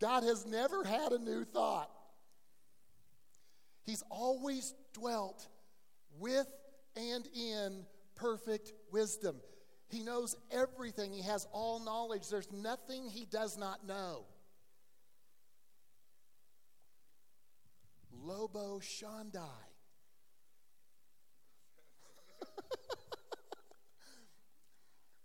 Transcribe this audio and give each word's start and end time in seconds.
God 0.00 0.22
has 0.22 0.46
never 0.46 0.84
had 0.84 1.12
a 1.12 1.18
new 1.18 1.44
thought. 1.44 1.90
He's 3.84 4.02
always 4.10 4.74
dwelt 4.92 5.48
with 6.18 6.46
and 6.96 7.26
in 7.34 7.86
perfect 8.16 8.72
wisdom. 8.92 9.36
He 9.88 10.02
knows 10.02 10.36
everything, 10.50 11.12
He 11.12 11.22
has 11.22 11.46
all 11.52 11.80
knowledge. 11.80 12.28
There's 12.28 12.52
nothing 12.52 13.08
He 13.08 13.24
does 13.24 13.56
not 13.56 13.86
know. 13.86 14.26
Lobo 18.12 18.80
Shandai. 18.80 19.48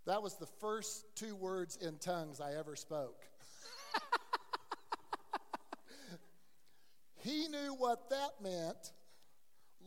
that 0.06 0.22
was 0.22 0.38
the 0.38 0.46
first 0.46 1.04
two 1.14 1.34
words 1.34 1.76
in 1.76 1.98
tongues 1.98 2.40
I 2.40 2.54
ever 2.54 2.76
spoke. 2.76 3.26
He 7.24 7.48
knew 7.48 7.74
what 7.78 8.10
that 8.10 8.32
meant 8.42 8.92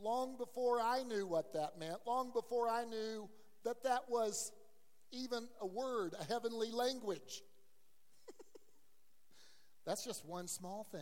long 0.02 0.36
before 0.36 0.80
I 0.80 1.04
knew 1.04 1.24
what 1.24 1.52
that 1.52 1.78
meant, 1.78 1.98
long 2.04 2.32
before 2.32 2.68
I 2.68 2.84
knew 2.84 3.28
that 3.64 3.84
that 3.84 4.02
was 4.08 4.50
even 5.12 5.46
a 5.60 5.66
word, 5.66 6.14
a 6.20 6.24
heavenly 6.24 6.72
language. 6.72 7.42
That's 9.86 10.04
just 10.04 10.26
one 10.26 10.48
small 10.48 10.84
thing. 10.90 11.00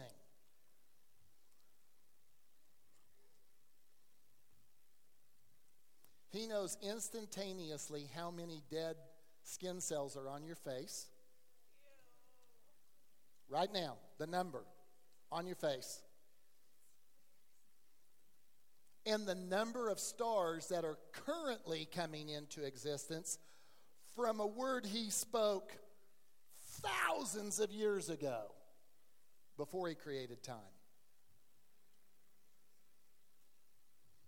He 6.33 6.47
knows 6.47 6.77
instantaneously 6.83 8.11
how 8.15 8.31
many 8.31 8.61
dead 8.71 8.97
skin 9.43 9.81
cells 9.81 10.19
are 10.19 10.29
on 10.29 10.45
your 10.45 10.57
face. 10.57 11.07
Right 13.49 13.73
now, 13.73 13.97
the 14.19 14.27
number 14.27 14.65
on 15.33 15.47
your 15.47 15.57
face. 15.57 16.03
And 19.07 19.25
the 19.25 19.37
number 19.37 19.89
of 19.89 20.01
stars 20.01 20.69
that 20.69 20.85
are 20.85 20.99
currently 21.13 21.87
coming 21.95 22.29
into 22.29 22.65
existence 22.65 23.39
from 24.17 24.41
a 24.41 24.47
word 24.47 24.85
he 24.85 25.11
spoke 25.11 25.73
thousands 26.83 27.61
of 27.61 27.71
years 27.71 28.11
ago 28.11 28.43
before 29.57 29.89
he 29.89 29.95
created 29.95 30.43
time. 30.43 30.57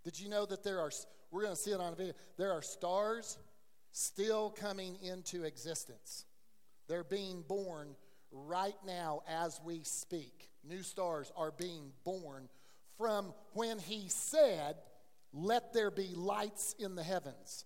Did 0.05 0.21
you 0.21 0.29
know 0.29 0.47
that 0.47 0.63
there 0.63 0.81
are, 0.81 0.91
we're 1.31 1.43
going 1.43 1.55
to 1.55 1.61
see 1.61 1.73
it 1.73 1.81
on 1.81 1.93
a 1.93 1.97
video, 1.97 2.15
there 2.37 2.53
are 2.53 2.63
stars 2.63 3.37
still 3.93 4.51
coming 4.51 4.97
into 5.03 5.45
existence? 5.45 6.25
They're 6.89 7.05
being 7.05 7.43
born 7.47 7.97
right 8.31 8.77
now 8.87 9.23
as 9.29 9.61
we 9.65 9.83
speak. 9.83 10.51
New 10.65 10.83
stars 10.83 11.33
are 11.37 11.51
being 11.51 11.93
born 12.05 12.49
from 12.99 13.33
when 13.55 13.79
he 13.79 14.09
said, 14.09 14.77
Let 15.33 15.73
there 15.73 15.91
be 15.91 16.15
lights 16.15 16.75
in 16.79 16.97
the 16.97 17.03
heavens. 17.03 17.65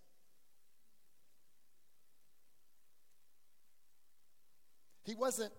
He 5.05 5.17
wasn't 5.17 5.53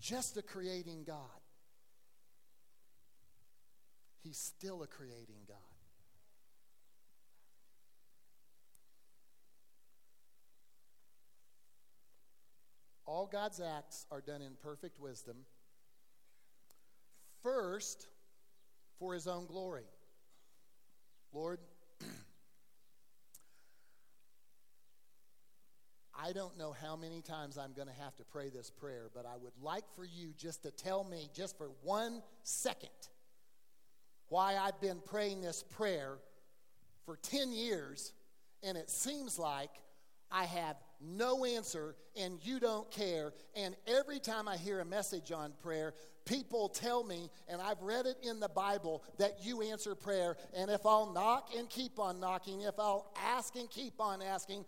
just 0.00 0.36
a 0.36 0.42
creating 0.42 1.04
God. 1.04 1.16
He's 4.22 4.36
still 4.36 4.82
a 4.82 4.86
creating 4.86 5.46
God. 5.46 5.56
All 13.06 13.26
God's 13.26 13.58
acts 13.58 14.04
are 14.10 14.20
done 14.20 14.42
in 14.42 14.52
perfect 14.62 15.00
wisdom. 15.00 15.36
First, 17.42 18.06
for 18.98 19.14
his 19.14 19.26
own 19.26 19.46
glory. 19.46 19.86
Lord, 21.32 21.58
I 26.18 26.32
don't 26.32 26.58
know 26.58 26.72
how 26.72 26.96
many 26.96 27.22
times 27.22 27.56
I'm 27.58 27.72
going 27.72 27.88
to 27.88 27.94
have 28.02 28.16
to 28.16 28.24
pray 28.24 28.48
this 28.48 28.70
prayer, 28.70 29.08
but 29.14 29.24
I 29.26 29.36
would 29.36 29.52
like 29.62 29.84
for 29.94 30.04
you 30.04 30.32
just 30.36 30.62
to 30.64 30.70
tell 30.70 31.04
me, 31.04 31.28
just 31.34 31.56
for 31.56 31.70
one 31.82 32.22
second, 32.42 32.90
why 34.28 34.56
I've 34.56 34.80
been 34.80 35.00
praying 35.04 35.40
this 35.42 35.62
prayer 35.62 36.18
for 37.04 37.16
10 37.16 37.52
years, 37.52 38.12
and 38.62 38.76
it 38.76 38.90
seems 38.90 39.38
like 39.38 39.70
I 40.30 40.44
have 40.44 40.76
no 41.00 41.44
answer 41.44 41.94
and 42.16 42.38
you 42.42 42.60
don't 42.60 42.90
care. 42.90 43.32
And 43.56 43.74
every 43.86 44.18
time 44.18 44.48
I 44.48 44.56
hear 44.56 44.80
a 44.80 44.84
message 44.84 45.32
on 45.32 45.52
prayer, 45.62 45.94
people 46.28 46.68
tell 46.68 47.02
me, 47.02 47.30
and 47.48 47.60
I've 47.60 47.80
read 47.82 48.06
it 48.06 48.16
in 48.22 48.40
the 48.40 48.48
Bible, 48.48 49.02
that 49.18 49.38
you 49.42 49.62
answer 49.62 49.94
prayer. 49.94 50.36
And 50.54 50.70
if 50.70 50.84
I'll 50.86 51.12
knock 51.12 51.50
and 51.56 51.68
keep 51.68 51.98
on 51.98 52.20
knocking, 52.20 52.62
if 52.62 52.78
I'll 52.78 53.12
ask 53.16 53.56
and 53.56 53.70
keep 53.70 54.00
on 54.00 54.22
asking, 54.22 54.64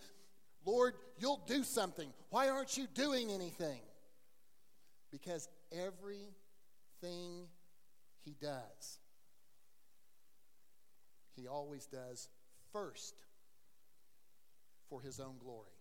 Lord, 0.64 0.94
you'll 1.18 1.42
do 1.46 1.62
something. 1.62 2.12
Why 2.30 2.48
aren't 2.48 2.76
you 2.76 2.86
doing 2.94 3.30
anything? 3.30 3.80
Because 5.10 5.48
everything 5.72 7.48
He 8.24 8.36
does 8.40 9.00
he 11.40 11.48
always 11.48 11.86
does 11.86 12.28
first 12.72 13.14
for 14.88 15.00
his 15.00 15.20
own 15.20 15.38
glory. 15.38 15.79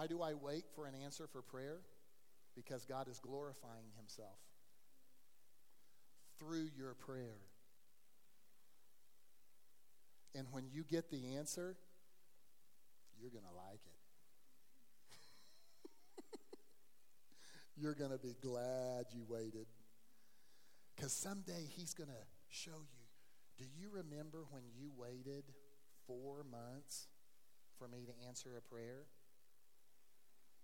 Why 0.00 0.06
do 0.06 0.22
I 0.22 0.32
wait 0.32 0.64
for 0.74 0.86
an 0.86 0.94
answer 1.04 1.26
for 1.26 1.42
prayer? 1.42 1.82
Because 2.56 2.86
God 2.86 3.06
is 3.06 3.18
glorifying 3.18 3.92
himself 3.98 4.38
through 6.38 6.70
your 6.74 6.94
prayer. 6.94 7.36
And 10.34 10.46
when 10.52 10.64
you 10.72 10.84
get 10.84 11.10
the 11.10 11.36
answer, 11.36 11.76
you're 13.20 13.28
going 13.28 13.44
to 13.44 13.52
like 13.54 13.82
it. 16.32 16.38
You're 17.76 17.94
going 17.94 18.12
to 18.12 18.18
be 18.18 18.34
glad 18.40 19.04
you 19.12 19.26
waited. 19.28 19.66
Because 20.96 21.12
someday 21.12 21.66
He's 21.76 21.92
going 21.92 22.08
to 22.08 22.24
show 22.48 22.70
you. 22.70 23.04
Do 23.58 23.66
you 23.78 23.90
remember 23.92 24.46
when 24.48 24.62
you 24.74 24.92
waited 24.96 25.44
four 26.06 26.42
months 26.50 27.08
for 27.78 27.86
me 27.86 28.06
to 28.06 28.26
answer 28.26 28.56
a 28.56 28.62
prayer? 28.62 29.04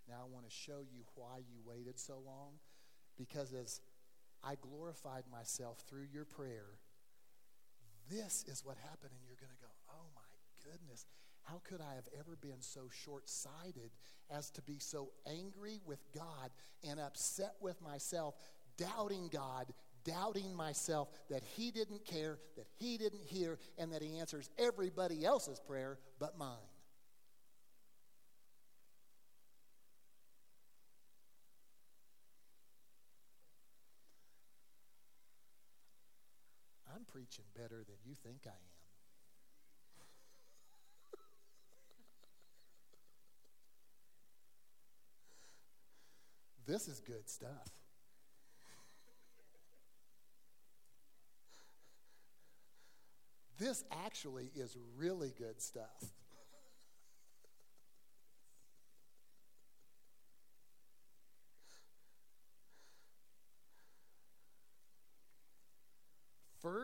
Now 0.09 0.22
I 0.22 0.33
want 0.33 0.49
to 0.49 0.55
show 0.55 0.81
you 0.81 1.03
why 1.15 1.39
you 1.39 1.59
waited 1.65 1.99
so 1.99 2.21
long. 2.25 2.55
Because 3.17 3.53
as 3.53 3.81
I 4.44 4.55
glorified 4.61 5.25
myself 5.31 5.83
through 5.89 6.06
your 6.12 6.25
prayer, 6.25 6.78
this 8.11 8.44
is 8.47 8.65
what 8.65 8.77
happened, 8.77 9.12
and 9.12 9.22
you're 9.27 9.41
going 9.41 9.56
to 9.56 9.62
go, 9.62 9.72
oh 9.91 10.06
my 10.15 10.22
goodness. 10.71 11.06
How 11.43 11.61
could 11.62 11.81
I 11.81 11.94
have 11.94 12.09
ever 12.19 12.37
been 12.41 12.61
so 12.61 12.89
short 13.05 13.28
sighted 13.28 13.91
as 14.31 14.50
to 14.50 14.62
be 14.62 14.78
so 14.78 15.11
angry 15.27 15.81
with 15.87 16.00
God 16.12 16.50
and 16.88 16.99
upset 16.99 17.55
with 17.61 17.81
myself, 17.81 18.34
doubting 18.77 19.28
God, 19.33 19.73
doubting 20.05 20.55
myself 20.55 21.09
that 21.31 21.43
He 21.56 21.71
didn't 21.71 22.05
care, 22.05 22.38
that 22.56 22.67
He 22.78 22.99
didn't 22.99 23.23
hear, 23.25 23.59
and 23.78 23.93
that 23.93 24.03
He 24.03 24.19
answers 24.19 24.50
everybody 24.59 25.25
else's 25.25 25.61
prayer 25.61 25.99
but 26.19 26.37
mine? 26.37 26.56
I'm 36.93 37.05
preaching 37.16 37.47
better 37.56 37.77
than 37.77 37.97
you 38.04 38.15
think 38.15 38.43
I 38.44 38.50
am. 38.50 38.54
This 46.67 46.88
is 46.88 47.00
good 47.00 47.26
stuff. 47.26 47.70
This 53.58 53.82
actually 54.05 54.50
is 54.55 54.76
really 54.99 55.32
good 55.38 55.62
stuff. 55.62 55.87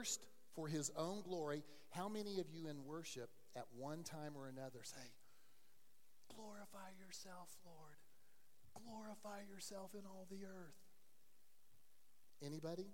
First, 0.02 0.26
for 0.56 0.66
his 0.66 0.90
own 0.96 1.22
glory. 1.22 1.62
How 1.90 2.08
many 2.08 2.40
of 2.40 2.50
you 2.50 2.66
in 2.66 2.84
worship 2.84 3.30
at 3.54 3.66
one 3.78 4.02
time 4.02 4.32
or 4.34 4.48
another 4.48 4.80
say, 4.82 5.14
Glorify 6.34 6.90
yourself, 6.98 7.54
Lord. 7.64 7.94
Glorify 8.74 9.46
yourself 9.48 9.92
in 9.94 10.00
all 10.04 10.26
the 10.28 10.44
earth. 10.44 10.74
Anybody 12.44 12.86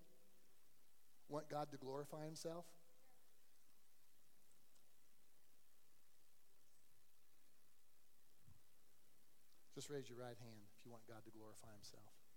want 1.31 1.49
God 1.49 1.71
to 1.71 1.79
glorify 1.79 2.27
himself? 2.27 2.67
Just 9.75 9.89
raise 9.89 10.11
your 10.11 10.19
right 10.19 10.37
hand 10.39 10.61
if 10.77 10.85
you 10.85 10.91
want 10.91 11.05
God 11.09 11.25
to 11.25 11.31
glorify 11.31 11.73
himself. 11.73 12.28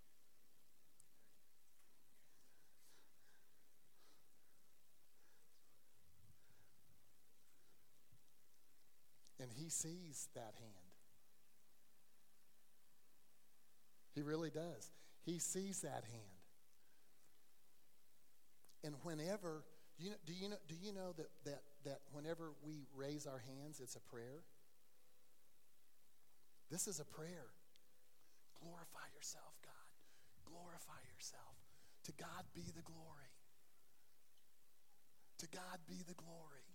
Sees 9.71 10.27
that 10.35 10.53
hand. 10.59 10.91
He 14.13 14.21
really 14.21 14.49
does. 14.49 14.91
He 15.25 15.39
sees 15.39 15.81
that 15.81 16.03
hand. 16.03 16.41
And 18.83 18.95
whenever 19.03 19.63
you 19.97 20.09
know, 20.09 20.15
do 20.25 20.33
you 20.33 20.49
know 20.49 20.57
do 20.67 20.75
you 20.81 20.91
know 20.93 21.13
that, 21.17 21.29
that 21.45 21.61
that 21.85 21.99
whenever 22.11 22.51
we 22.65 22.87
raise 22.95 23.27
our 23.27 23.39
hands, 23.39 23.79
it's 23.79 23.95
a 23.95 23.99
prayer? 23.99 24.43
This 26.69 26.87
is 26.87 26.99
a 26.99 27.05
prayer. 27.05 27.51
Glorify 28.59 29.07
yourself, 29.15 29.53
God. 29.63 29.91
Glorify 30.45 31.01
yourself. 31.13 31.55
To 32.05 32.11
God 32.13 32.45
be 32.55 32.71
the 32.75 32.81
glory. 32.81 33.33
To 35.39 35.47
God 35.47 35.79
be 35.87 36.03
the 36.07 36.13
glory. 36.13 36.65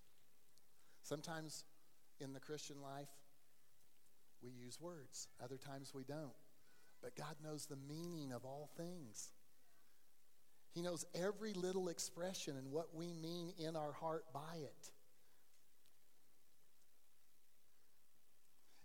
Sometimes 1.03 1.65
in 2.21 2.33
the 2.33 2.41
Christian 2.41 2.81
life, 2.83 3.09
we 4.43 4.51
use 4.51 4.81
words, 4.81 5.29
other 5.43 5.57
times 5.57 5.93
we 5.95 6.05
don't. 6.05 6.35
But 7.03 7.17
God 7.17 7.37
knows 7.43 7.67
the 7.67 7.77
meaning 7.77 8.33
of 8.33 8.45
all 8.45 8.71
things. 8.77 9.31
He 10.73 10.83
knows 10.83 11.05
every 11.15 11.55
little 11.55 11.89
expression 11.89 12.57
and 12.57 12.71
what 12.71 12.95
we 12.95 13.13
mean 13.13 13.53
in 13.59 13.77
our 13.77 13.93
heart 13.93 14.25
by 14.33 14.57
it. 14.57 14.91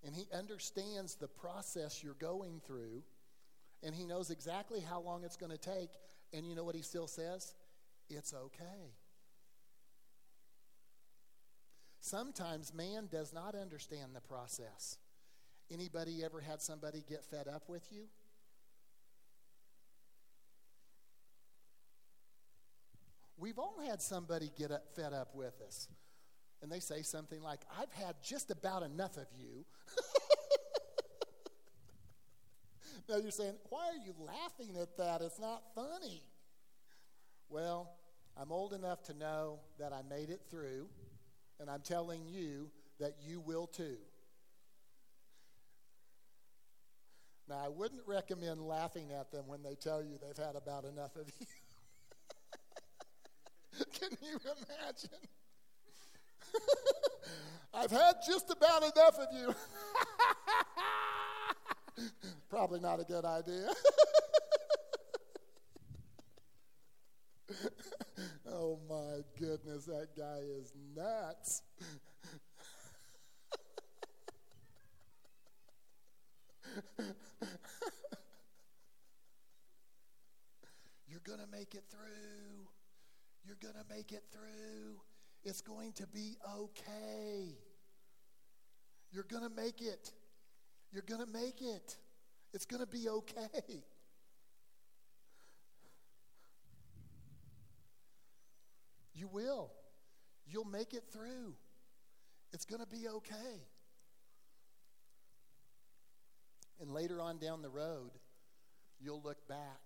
And 0.05 0.15
He 0.15 0.25
understands 0.33 1.15
the 1.15 1.27
process 1.27 2.01
you're 2.03 2.13
going 2.13 2.61
through, 2.65 3.03
and 3.83 3.93
He 3.93 4.05
knows 4.05 4.29
exactly 4.29 4.79
how 4.79 5.01
long 5.01 5.23
it's 5.23 5.37
going 5.37 5.51
to 5.51 5.57
take. 5.57 5.89
And 6.33 6.47
you 6.47 6.55
know 6.55 6.63
what 6.63 6.75
He 6.75 6.81
still 6.81 7.07
says? 7.07 7.53
It's 8.09 8.33
okay. 8.33 8.93
Sometimes 12.01 12.73
man 12.73 13.07
does 13.11 13.31
not 13.31 13.53
understand 13.53 14.15
the 14.15 14.21
process. 14.21 14.97
Anybody 15.71 16.23
ever 16.23 16.41
had 16.41 16.59
somebody 16.59 17.03
get 17.07 17.23
fed 17.23 17.47
up 17.47 17.69
with 17.69 17.87
you? 17.91 18.05
We've 23.37 23.59
all 23.59 23.79
had 23.87 24.01
somebody 24.01 24.51
get 24.57 24.71
up, 24.71 24.83
fed 24.95 25.13
up 25.13 25.35
with 25.35 25.53
us. 25.65 25.87
And 26.63 26.71
they 26.71 26.79
say 26.79 27.03
something 27.03 27.41
like, 27.41 27.61
I've 27.79 27.91
had 27.91 28.15
just 28.23 28.49
about 28.49 28.83
enough 28.83 29.17
of 29.17 29.27
you. 29.37 29.65
now 33.09 33.17
you're 33.17 33.31
saying, 33.31 33.55
why 33.69 33.89
are 33.89 34.05
you 34.05 34.13
laughing 34.17 34.75
at 34.81 34.97
that? 34.97 35.21
It's 35.21 35.39
not 35.39 35.63
funny. 35.75 36.23
Well, 37.47 37.93
I'm 38.35 38.51
old 38.51 38.73
enough 38.73 39.03
to 39.03 39.13
know 39.13 39.59
that 39.79 39.93
I 39.93 40.01
made 40.07 40.29
it 40.29 40.41
through, 40.49 40.87
and 41.61 41.69
I'm 41.69 41.81
telling 41.81 42.27
you 42.27 42.71
that 42.99 43.15
you 43.23 43.39
will 43.39 43.67
too. 43.67 43.97
Now, 47.47 47.61
I 47.63 47.67
wouldn't 47.69 48.01
recommend 48.07 48.61
laughing 48.61 49.11
at 49.11 49.31
them 49.31 49.43
when 49.45 49.61
they 49.61 49.75
tell 49.75 50.01
you 50.01 50.17
they've 50.21 50.43
had 50.43 50.55
about 50.55 50.85
enough 50.85 51.15
of 51.15 51.27
you. 51.39 51.45
Can 53.99 54.09
you 54.21 54.39
imagine? 54.39 55.09
I've 57.73 57.91
had 57.91 58.15
just 58.25 58.49
about 58.49 58.83
enough 58.83 59.19
of 59.19 59.27
you. 59.33 59.53
Probably 62.49 62.79
not 62.79 62.99
a 62.99 63.03
good 63.03 63.25
idea. 63.25 63.69
oh 68.49 68.79
my 68.89 69.23
goodness, 69.41 69.85
that 69.85 70.09
guy 70.15 70.41
is 70.59 70.71
nuts. 70.95 71.63
You're 81.07 81.21
going 81.25 81.39
to 81.39 81.47
make 81.51 81.73
it 81.73 81.83
through. 81.89 82.67
You're 83.43 83.57
going 83.59 83.73
to 83.73 83.83
make 83.93 84.11
it 84.11 84.23
through. 84.31 85.01
It's 85.43 85.61
going 85.61 85.93
to 85.93 86.05
be 86.05 86.37
okay. 86.59 87.57
You're 89.11 89.23
going 89.23 89.43
to 89.43 89.49
make 89.49 89.81
it. 89.81 90.11
You're 90.91 91.01
going 91.01 91.25
to 91.25 91.31
make 91.31 91.63
it. 91.63 91.97
It's 92.53 92.65
going 92.65 92.81
to 92.81 92.87
be 92.87 93.09
okay. 93.09 93.81
You 99.21 99.27
will. 99.27 99.71
You'll 100.47 100.65
make 100.65 100.95
it 100.95 101.00
through. 101.11 101.55
It's 102.53 102.65
going 102.65 102.81
to 102.81 102.87
be 102.87 103.07
okay. 103.07 103.61
And 106.79 106.91
later 106.91 107.21
on 107.21 107.37
down 107.37 107.61
the 107.61 107.69
road, 107.69 108.11
you'll 108.99 109.21
look 109.21 109.47
back 109.47 109.79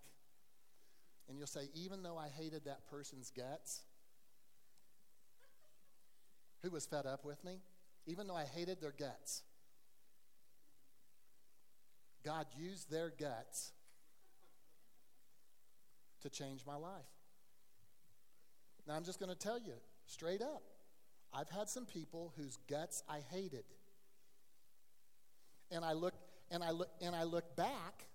and 1.28 1.38
you'll 1.38 1.46
say, 1.46 1.68
even 1.74 2.02
though 2.02 2.16
I 2.16 2.28
hated 2.28 2.64
that 2.64 2.86
person's 2.86 3.30
guts, 3.30 3.82
who 6.62 6.70
was 6.70 6.86
fed 6.86 7.06
up 7.06 7.24
with 7.24 7.44
me, 7.44 7.60
even 8.06 8.26
though 8.26 8.36
I 8.36 8.44
hated 8.44 8.80
their 8.80 8.92
guts, 8.92 9.42
God 12.24 12.46
used 12.58 12.90
their 12.90 13.10
guts 13.10 13.72
to 16.22 16.30
change 16.30 16.64
my 16.66 16.76
life. 16.76 16.92
Now, 18.86 18.94
I'm 18.94 19.04
just 19.04 19.20
going 19.20 19.30
to 19.30 19.38
tell 19.38 19.58
you 19.58 19.74
straight 20.06 20.42
up 20.42 20.62
I've 21.32 21.48
had 21.48 21.68
some 21.68 21.86
people 21.86 22.32
whose 22.36 22.58
guts 22.68 23.02
I 23.08 23.20
hated. 23.30 23.64
And 25.70 25.84
I 25.84 25.92
look 25.92 26.14
and 26.50 26.62
I 26.62 26.70
look 26.70 26.88
and 27.00 27.14
I 27.14 27.24
look 27.24 27.56
back 27.56 28.06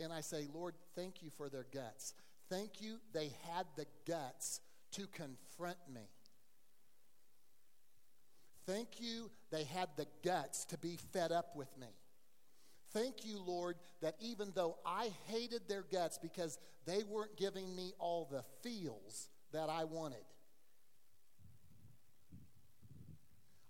and 0.00 0.12
I 0.12 0.20
say, 0.20 0.46
Lord, 0.52 0.74
thank 0.94 1.22
you 1.22 1.30
for 1.36 1.48
their 1.48 1.66
guts. 1.72 2.14
Thank 2.48 2.80
you, 2.80 2.98
they 3.12 3.30
had 3.46 3.66
the 3.76 3.86
guts 4.06 4.60
to 4.92 5.06
confront 5.08 5.76
me. 5.92 6.08
Thank 8.66 9.00
you, 9.00 9.30
they 9.50 9.64
had 9.64 9.88
the 9.96 10.06
guts 10.24 10.64
to 10.66 10.78
be 10.78 10.98
fed 11.12 11.32
up 11.32 11.56
with 11.56 11.68
me. 11.78 11.88
Thank 12.92 13.26
you, 13.26 13.38
Lord, 13.38 13.76
that 14.00 14.14
even 14.20 14.52
though 14.54 14.76
I 14.86 15.10
hated 15.26 15.68
their 15.68 15.82
guts 15.82 16.18
because 16.18 16.58
they 16.86 17.02
weren't 17.02 17.36
giving 17.36 17.74
me 17.74 17.92
all 17.98 18.28
the 18.30 18.44
feels 18.62 19.28
that 19.52 19.68
I 19.68 19.84
wanted, 19.84 20.24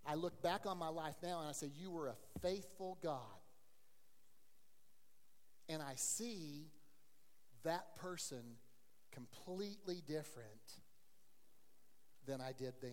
I 0.08 0.14
look 0.14 0.40
back 0.42 0.62
on 0.64 0.78
my 0.78 0.88
life 0.88 1.16
now 1.22 1.40
and 1.40 1.48
I 1.48 1.52
say, 1.52 1.68
You 1.78 1.90
were 1.90 2.08
a 2.08 2.16
faithful 2.40 2.96
God. 3.02 3.20
And 5.68 5.82
I 5.82 5.96
see 5.96 6.70
that 7.62 7.94
person 7.96 8.42
completely 9.12 10.02
different 10.06 10.48
than 12.26 12.40
I 12.40 12.52
did 12.52 12.72
then. 12.80 12.92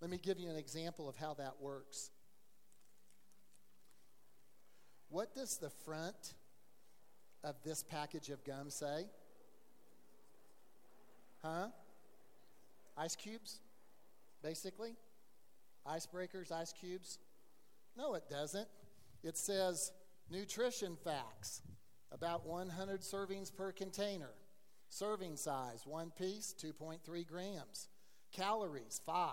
Let 0.00 0.10
me 0.10 0.18
give 0.18 0.40
you 0.40 0.50
an 0.50 0.56
example 0.56 1.08
of 1.08 1.14
how 1.14 1.34
that 1.34 1.60
works. 1.60 2.10
What 5.10 5.32
does 5.32 5.58
the 5.58 5.70
front 5.70 6.34
of 7.44 7.54
this 7.64 7.84
package 7.84 8.30
of 8.30 8.42
gum 8.44 8.68
say? 8.68 9.04
Huh? 11.44 11.68
Ice 12.96 13.14
cubes, 13.14 13.60
basically? 14.42 14.96
Icebreakers, 15.86 16.52
ice 16.52 16.72
cubes? 16.72 17.18
No, 17.96 18.14
it 18.14 18.24
doesn't. 18.30 18.68
It 19.22 19.36
says 19.36 19.92
nutrition 20.30 20.96
facts 21.04 21.62
about 22.10 22.46
100 22.46 23.00
servings 23.00 23.54
per 23.54 23.72
container. 23.72 24.30
Serving 24.88 25.36
size, 25.36 25.86
one 25.86 26.10
piece, 26.10 26.54
2.3 26.60 27.26
grams. 27.26 27.88
Calories, 28.30 29.00
5. 29.06 29.32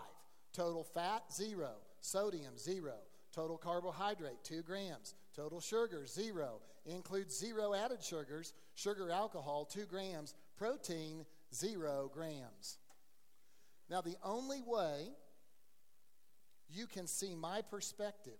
Total 0.54 0.84
fat, 0.84 1.24
0. 1.34 1.70
Sodium, 2.02 2.58
0. 2.58 2.94
Total 3.34 3.58
carbohydrate, 3.58 4.44
2 4.44 4.64
grams. 4.64 5.16
Total 5.36 5.60
sugar, 5.60 6.06
0. 6.06 6.62
Includes 6.86 7.38
0 7.38 7.74
added 7.74 8.02
sugars. 8.02 8.54
Sugar 8.74 9.12
alcohol, 9.12 9.66
2 9.66 9.86
grams. 9.86 10.34
Protein, 10.58 11.26
0 11.54 12.10
grams. 12.14 12.78
Now, 13.90 14.02
the 14.02 14.18
only 14.24 14.62
way 14.66 15.10
you 16.70 16.88
can 16.88 17.08
see 17.08 17.36
my 17.36 17.62
perspective 17.62 18.40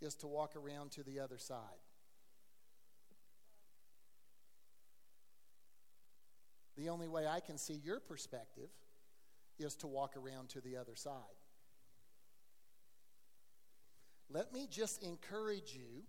is 0.00 0.14
to 0.16 0.26
walk 0.26 0.54
around 0.56 0.92
to 0.92 1.02
the 1.02 1.20
other 1.20 1.38
side. 1.38 1.58
The 6.76 6.88
only 6.88 7.08
way 7.08 7.26
I 7.26 7.40
can 7.40 7.56
see 7.56 7.74
your 7.74 8.00
perspective 8.00 8.70
is 9.58 9.76
to 9.76 9.86
walk 9.86 10.16
around 10.16 10.48
to 10.50 10.60
the 10.60 10.76
other 10.76 10.96
side. 10.96 11.12
let 14.34 14.52
me 14.52 14.66
just 14.68 15.02
encourage 15.02 15.74
you 15.74 16.02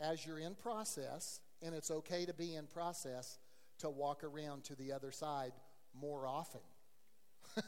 as 0.00 0.24
you're 0.24 0.38
in 0.38 0.54
process, 0.54 1.40
and 1.60 1.74
it's 1.74 1.90
okay 1.90 2.24
to 2.24 2.32
be 2.32 2.54
in 2.54 2.66
process, 2.66 3.38
to 3.78 3.90
walk 3.90 4.24
around 4.24 4.64
to 4.64 4.74
the 4.74 4.92
other 4.92 5.12
side 5.12 5.52
more 5.94 6.26
often. 6.26 6.60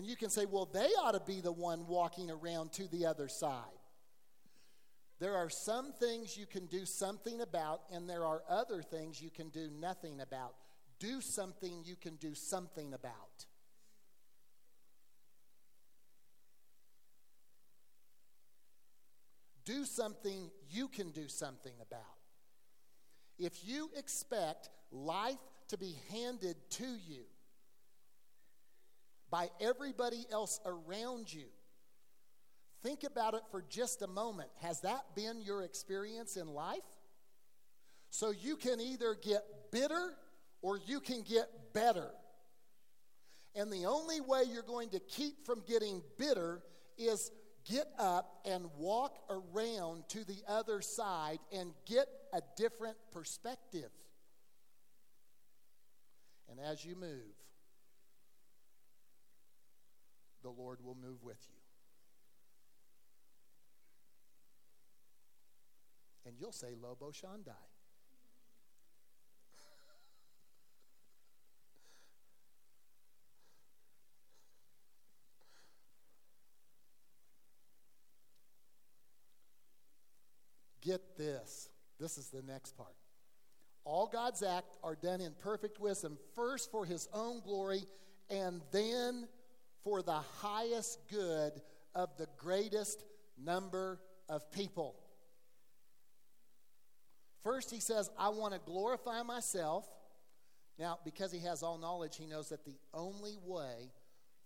and 0.00 0.08
you 0.08 0.16
can 0.16 0.30
say, 0.30 0.46
well, 0.46 0.64
they 0.64 0.88
ought 1.02 1.12
to 1.12 1.20
be 1.20 1.42
the 1.42 1.52
one 1.52 1.86
walking 1.86 2.30
around 2.30 2.72
to 2.72 2.88
the 2.88 3.04
other 3.04 3.28
side. 3.28 3.60
There 5.18 5.36
are 5.36 5.50
some 5.50 5.92
things 5.92 6.38
you 6.38 6.46
can 6.46 6.64
do 6.68 6.86
something 6.86 7.42
about, 7.42 7.82
and 7.92 8.08
there 8.08 8.24
are 8.24 8.40
other 8.48 8.80
things 8.80 9.20
you 9.20 9.28
can 9.28 9.50
do 9.50 9.68
nothing 9.78 10.22
about. 10.22 10.54
Do 11.00 11.20
something 11.20 11.82
you 11.84 11.96
can 11.96 12.16
do 12.16 12.34
something 12.34 12.94
about. 12.94 13.44
Do 19.66 19.84
something 19.84 20.50
you 20.70 20.88
can 20.88 21.10
do 21.10 21.28
something 21.28 21.74
about. 21.82 22.00
If 23.38 23.52
you 23.66 23.90
expect 23.94 24.70
life 24.90 25.36
to 25.68 25.76
be 25.76 25.94
handed 26.10 26.56
to 26.70 26.86
you 26.86 27.24
by 29.30 29.48
everybody 29.60 30.26
else 30.30 30.60
around 30.66 31.32
you, 31.32 31.46
think 32.82 33.04
about 33.04 33.34
it 33.34 33.42
for 33.50 33.64
just 33.68 34.02
a 34.02 34.06
moment. 34.06 34.50
Has 34.60 34.80
that 34.80 35.14
been 35.14 35.40
your 35.42 35.62
experience 35.62 36.36
in 36.36 36.48
life? 36.48 36.78
So 38.10 38.30
you 38.30 38.56
can 38.56 38.80
either 38.80 39.14
get 39.14 39.42
bitter 39.70 40.14
or 40.62 40.78
you 40.78 41.00
can 41.00 41.22
get 41.22 41.72
better. 41.72 42.10
And 43.54 43.72
the 43.72 43.86
only 43.86 44.20
way 44.20 44.42
you're 44.50 44.62
going 44.62 44.90
to 44.90 45.00
keep 45.00 45.46
from 45.46 45.62
getting 45.66 46.02
bitter 46.18 46.62
is 46.98 47.30
get 47.68 47.86
up 47.98 48.40
and 48.44 48.66
walk 48.76 49.16
around 49.28 50.04
to 50.08 50.24
the 50.24 50.38
other 50.48 50.80
side 50.80 51.38
and 51.52 51.72
get 51.86 52.06
a 52.32 52.40
different 52.56 52.96
perspective. 53.12 53.90
And 56.48 56.58
as 56.58 56.84
you 56.84 56.96
move, 56.96 57.39
the 60.42 60.50
Lord 60.50 60.78
will 60.84 60.96
move 61.00 61.22
with 61.22 61.38
you. 61.48 61.56
And 66.26 66.36
you'll 66.38 66.52
say, 66.52 66.74
Lobo 66.80 67.10
Shandai. 67.10 67.54
Get 80.82 81.16
this. 81.16 81.68
This 81.98 82.16
is 82.16 82.28
the 82.28 82.42
next 82.42 82.76
part. 82.76 82.94
All 83.84 84.06
God's 84.06 84.42
acts 84.42 84.78
are 84.82 84.94
done 84.94 85.20
in 85.20 85.32
perfect 85.40 85.80
wisdom, 85.80 86.18
first 86.34 86.70
for 86.70 86.84
his 86.84 87.08
own 87.12 87.40
glory, 87.40 87.84
and 88.28 88.60
then 88.72 89.26
for 89.84 90.02
the 90.02 90.20
highest 90.40 90.98
good 91.08 91.52
of 91.94 92.16
the 92.16 92.26
greatest 92.36 93.04
number 93.42 94.00
of 94.28 94.50
people. 94.52 94.96
First, 97.42 97.70
he 97.70 97.80
says, 97.80 98.10
I 98.18 98.28
want 98.28 98.52
to 98.54 98.60
glorify 98.60 99.22
myself. 99.22 99.88
Now, 100.78 100.98
because 101.04 101.32
he 101.32 101.40
has 101.40 101.62
all 101.62 101.78
knowledge, 101.78 102.16
he 102.16 102.26
knows 102.26 102.50
that 102.50 102.64
the 102.64 102.76
only 102.92 103.36
way 103.44 103.90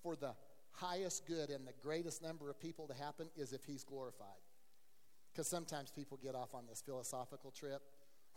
for 0.03 0.17
the 0.17 0.35
highest 0.73 1.27
good 1.27 1.51
and 1.51 1.67
the 1.67 1.73
greatest 1.83 2.23
number 2.23 2.51
of 2.51 2.61
people 2.61 2.87
to 2.89 2.95
happen 2.95 3.29
is 3.37 3.53
if 3.53 3.65
he's 3.65 3.85
glorified. 3.85 4.29
Because 5.33 5.49
sometimes 5.49 5.91
people 5.91 6.19
get 6.23 6.35
off 6.35 6.55
on 6.55 6.67
this 6.69 6.83
philosophical 6.85 7.51
trip. 7.51 7.83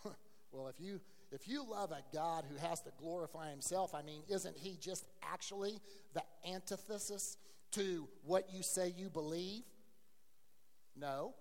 well, 0.52 0.68
if 0.68 0.80
you 0.80 1.00
if 1.32 1.48
you 1.48 1.66
love 1.70 1.92
a 1.92 2.02
God 2.14 2.46
who 2.50 2.56
has 2.68 2.82
to 2.82 2.92
glorify 2.98 3.50
himself, 3.50 3.94
I 3.94 4.02
mean, 4.02 4.22
isn't 4.30 4.58
he 4.58 4.78
just 4.80 5.06
actually 5.22 5.80
the 6.14 6.24
antithesis 6.50 7.38
to 7.72 8.08
what 8.24 8.54
you 8.54 8.64
say 8.64 8.94
you 8.96 9.10
believe? 9.10 9.64
No. 10.96 11.34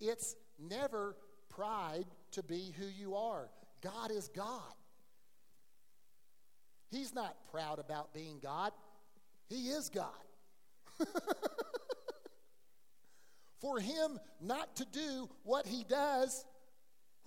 It's 0.00 0.36
never 0.58 1.16
pride 1.48 2.06
to 2.32 2.42
be 2.42 2.72
who 2.78 2.86
you 2.86 3.16
are. 3.16 3.48
God 3.82 4.10
is 4.10 4.28
God. 4.28 4.74
He's 6.90 7.14
not 7.14 7.36
proud 7.50 7.78
about 7.78 8.14
being 8.14 8.38
God, 8.42 8.72
He 9.48 9.68
is 9.68 9.90
God. 9.90 10.08
For 13.60 13.80
him 13.80 14.18
not 14.40 14.76
to 14.76 14.84
do 14.84 15.28
what 15.42 15.66
he 15.66 15.84
does, 15.84 16.44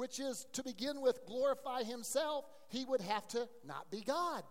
which 0.01 0.19
is 0.19 0.47
to 0.51 0.63
begin 0.63 0.99
with 0.99 1.27
glorify 1.27 1.83
himself, 1.83 2.45
he 2.69 2.83
would 2.85 3.01
have 3.01 3.27
to 3.27 3.47
not 3.63 3.91
be 3.91 4.01
God. 4.01 4.41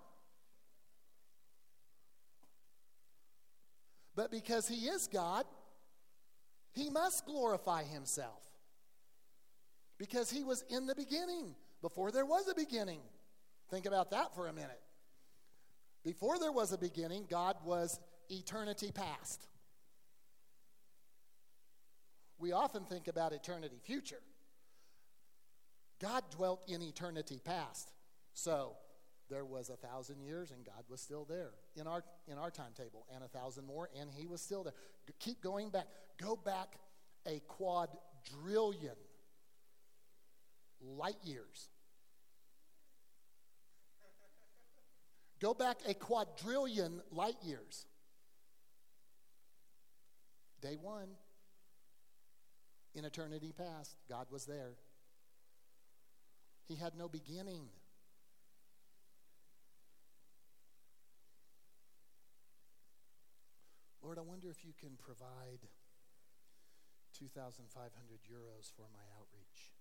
But 4.15 4.31
because 4.31 4.69
he 4.69 4.87
is 4.87 5.09
God, 5.09 5.45
he 6.71 6.89
must 6.89 7.27
glorify 7.27 7.83
himself. 7.83 8.45
Because 9.99 10.31
he 10.31 10.45
was 10.45 10.65
in 10.69 10.87
the 10.87 10.95
beginning, 10.95 11.57
before 11.83 12.13
there 12.13 12.25
was 12.25 12.47
a 12.47 12.55
beginning. 12.55 13.01
Think 13.73 13.87
about 13.87 14.13
that 14.13 14.37
for 14.37 14.47
a 14.47 14.53
minute. 14.53 14.81
Before 16.05 16.39
there 16.39 16.53
was 16.53 16.73
a 16.73 16.79
beginning, 16.79 17.27
God 17.29 17.57
was 17.65 17.99
eternity 18.29 18.93
past 18.93 19.49
we 22.41 22.53
often 22.53 22.85
think 22.85 23.07
about 23.07 23.33
eternity 23.33 23.79
future. 23.85 24.21
God 26.01 26.25
dwelt 26.31 26.65
in 26.67 26.83
eternity 26.83 27.41
past. 27.45 27.93
So 28.33 28.73
there 29.29 29.45
was 29.45 29.71
a 29.71 29.77
thousand 29.77 30.21
years 30.21 30.51
and 30.51 30.65
God 30.65 30.85
was 30.89 31.01
still 31.01 31.25
there 31.25 31.51
in 31.77 31.87
our, 31.87 32.03
in 32.27 32.39
our 32.39 32.51
timetable, 32.51 33.07
and 33.15 33.23
a 33.23 33.29
thousand 33.29 33.67
more, 33.67 33.89
and 33.99 34.11
he 34.11 34.27
was 34.27 34.41
still 34.41 34.65
there. 34.65 34.75
Keep 35.21 35.43
going 35.43 35.71
back. 35.71 35.87
Go 36.21 36.37
back 36.37 36.75
a 37.27 37.41
quadrillion 37.47 38.97
light 40.81 41.17
years. 41.23 41.69
Go 45.41 45.55
back 45.55 45.79
a 45.87 45.95
quadrillion 45.95 47.01
light 47.11 47.37
years. 47.43 47.87
Day 50.61 50.77
one, 50.81 51.09
in 52.95 53.05
eternity 53.05 53.53
past, 53.57 53.97
God 54.09 54.27
was 54.31 54.45
there. 54.45 54.73
He 56.71 56.77
had 56.77 56.93
no 56.97 57.09
beginning. 57.09 57.63
Lord, 64.01 64.19
I 64.19 64.21
wonder 64.21 64.49
if 64.51 64.65
you 64.65 64.73
can 64.79 64.91
provide 64.97 65.67
2,500 67.19 68.21
euros 68.23 68.73
for 68.73 68.87
my 68.93 69.03
outreach. 69.19 69.73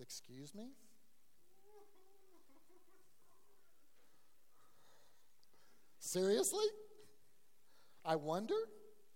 Excuse 0.00 0.54
me? 0.54 0.70
Seriously? 5.98 6.64
I 8.06 8.16
wonder, 8.16 8.54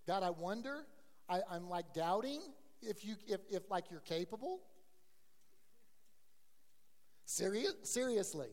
God, 0.06 0.22
I 0.22 0.28
wonder. 0.28 0.84
I, 1.28 1.40
I'm 1.50 1.68
like 1.68 1.92
doubting 1.92 2.40
if 2.80 3.04
you 3.04 3.16
if, 3.26 3.40
if 3.50 3.70
like 3.70 3.90
you're 3.90 4.00
capable. 4.00 4.60
Serious, 7.24 7.74
seriously. 7.82 8.48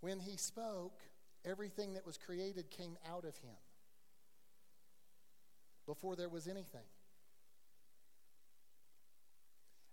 When 0.00 0.20
he 0.20 0.36
spoke, 0.36 1.00
everything 1.44 1.94
that 1.94 2.06
was 2.06 2.16
created 2.16 2.70
came 2.70 2.96
out 3.10 3.24
of 3.24 3.36
him 3.38 3.56
before 5.84 6.14
there 6.14 6.28
was 6.28 6.46
anything. 6.46 6.86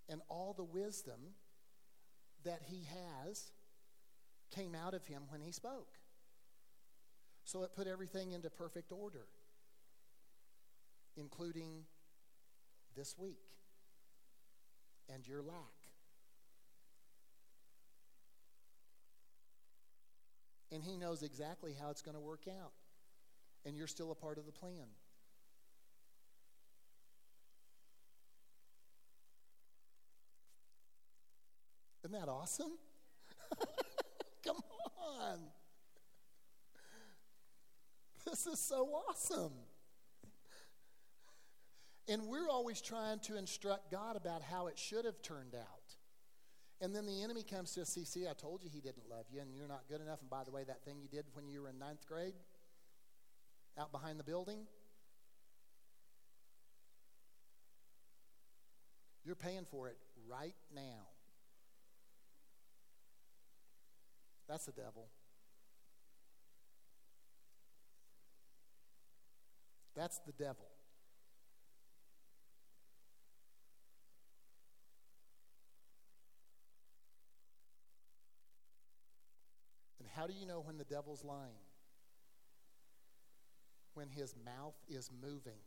And 0.10 0.22
all 0.30 0.54
the 0.56 0.64
wisdom 0.64 1.36
that 2.44 2.62
he 2.66 2.86
has 2.86 3.52
came 4.52 4.76
out 4.76 4.94
of 4.94 5.06
him 5.06 5.24
when 5.30 5.42
he 5.42 5.52
spoke. 5.52 5.98
So 7.46 7.64
it 7.64 7.76
put 7.76 7.88
everything 7.88 8.32
into 8.32 8.50
perfect 8.50 8.92
order, 8.92 9.26
including 11.18 11.84
this 12.96 13.18
week 13.18 13.40
and 15.14 15.28
your 15.28 15.42
lack. 15.42 15.58
And 20.72 20.84
He 20.84 20.98
knows 20.98 21.22
exactly 21.22 21.76
how 21.80 21.92
it's 21.92 22.02
going 22.02 22.16
to 22.16 22.22
work 22.22 22.46
out. 22.48 22.72
And 23.66 23.78
you're 23.78 23.88
still 23.88 24.12
a 24.12 24.16
part 24.16 24.38
of 24.38 24.46
the 24.46 24.52
plan. 24.52 24.88
Isn't 32.14 32.28
that 32.28 32.32
awesome? 32.32 32.78
Come 34.46 34.58
on. 35.02 35.40
This 38.24 38.46
is 38.46 38.60
so 38.60 38.88
awesome. 39.10 39.54
And 42.08 42.28
we're 42.28 42.50
always 42.50 42.82
trying 42.82 43.18
to 43.22 43.36
instruct 43.36 43.90
God 43.90 44.16
about 44.16 44.44
how 44.44 44.68
it 44.68 44.78
should 44.78 45.06
have 45.06 45.24
turned 45.24 45.56
out. 45.56 45.96
And 46.82 46.96
then 46.96 47.08
the 47.08 47.24
enemy 47.24 47.42
comes 47.42 47.74
to 47.74 47.82
us, 47.82 47.90
see, 47.90 48.06
see, 48.06 48.28
I 48.28 48.34
told 48.34 48.64
you 48.64 48.70
he 48.72 48.80
didn't 48.82 49.10
love 49.10 49.26
you 49.32 49.42
and 49.42 49.56
you're 49.56 49.68
not 49.68 49.86
good 49.90 50.02
enough. 50.02 50.22
And 50.22 50.30
by 50.30 50.44
the 50.44 50.52
way, 50.52 50.64
that 50.66 50.86
thing 50.86 51.00
you 51.02 51.08
did 51.08 51.26
when 51.34 51.48
you 51.48 51.64
were 51.64 51.70
in 51.70 51.80
ninth 51.80 52.06
grade 52.06 52.36
out 53.76 53.92
behind 53.92 54.20
the 54.20 54.24
building, 54.24 54.68
you're 59.26 59.34
paying 59.34 59.66
for 59.66 59.88
it 59.88 59.98
right 60.28 60.56
now. 60.76 61.13
That's 64.48 64.66
the 64.66 64.72
devil. 64.72 65.08
That's 69.96 70.20
the 70.26 70.32
devil. 70.32 70.68
And 80.00 80.08
how 80.16 80.28
do 80.28 80.34
you 80.34 80.46
know 80.46 80.62
when 80.62 80.78
the 80.78 80.84
devil's 80.84 81.24
lying? 81.24 81.52
When 83.94 84.10
his 84.10 84.36
mouth 84.44 84.76
is 84.90 85.10
moving. 85.22 85.60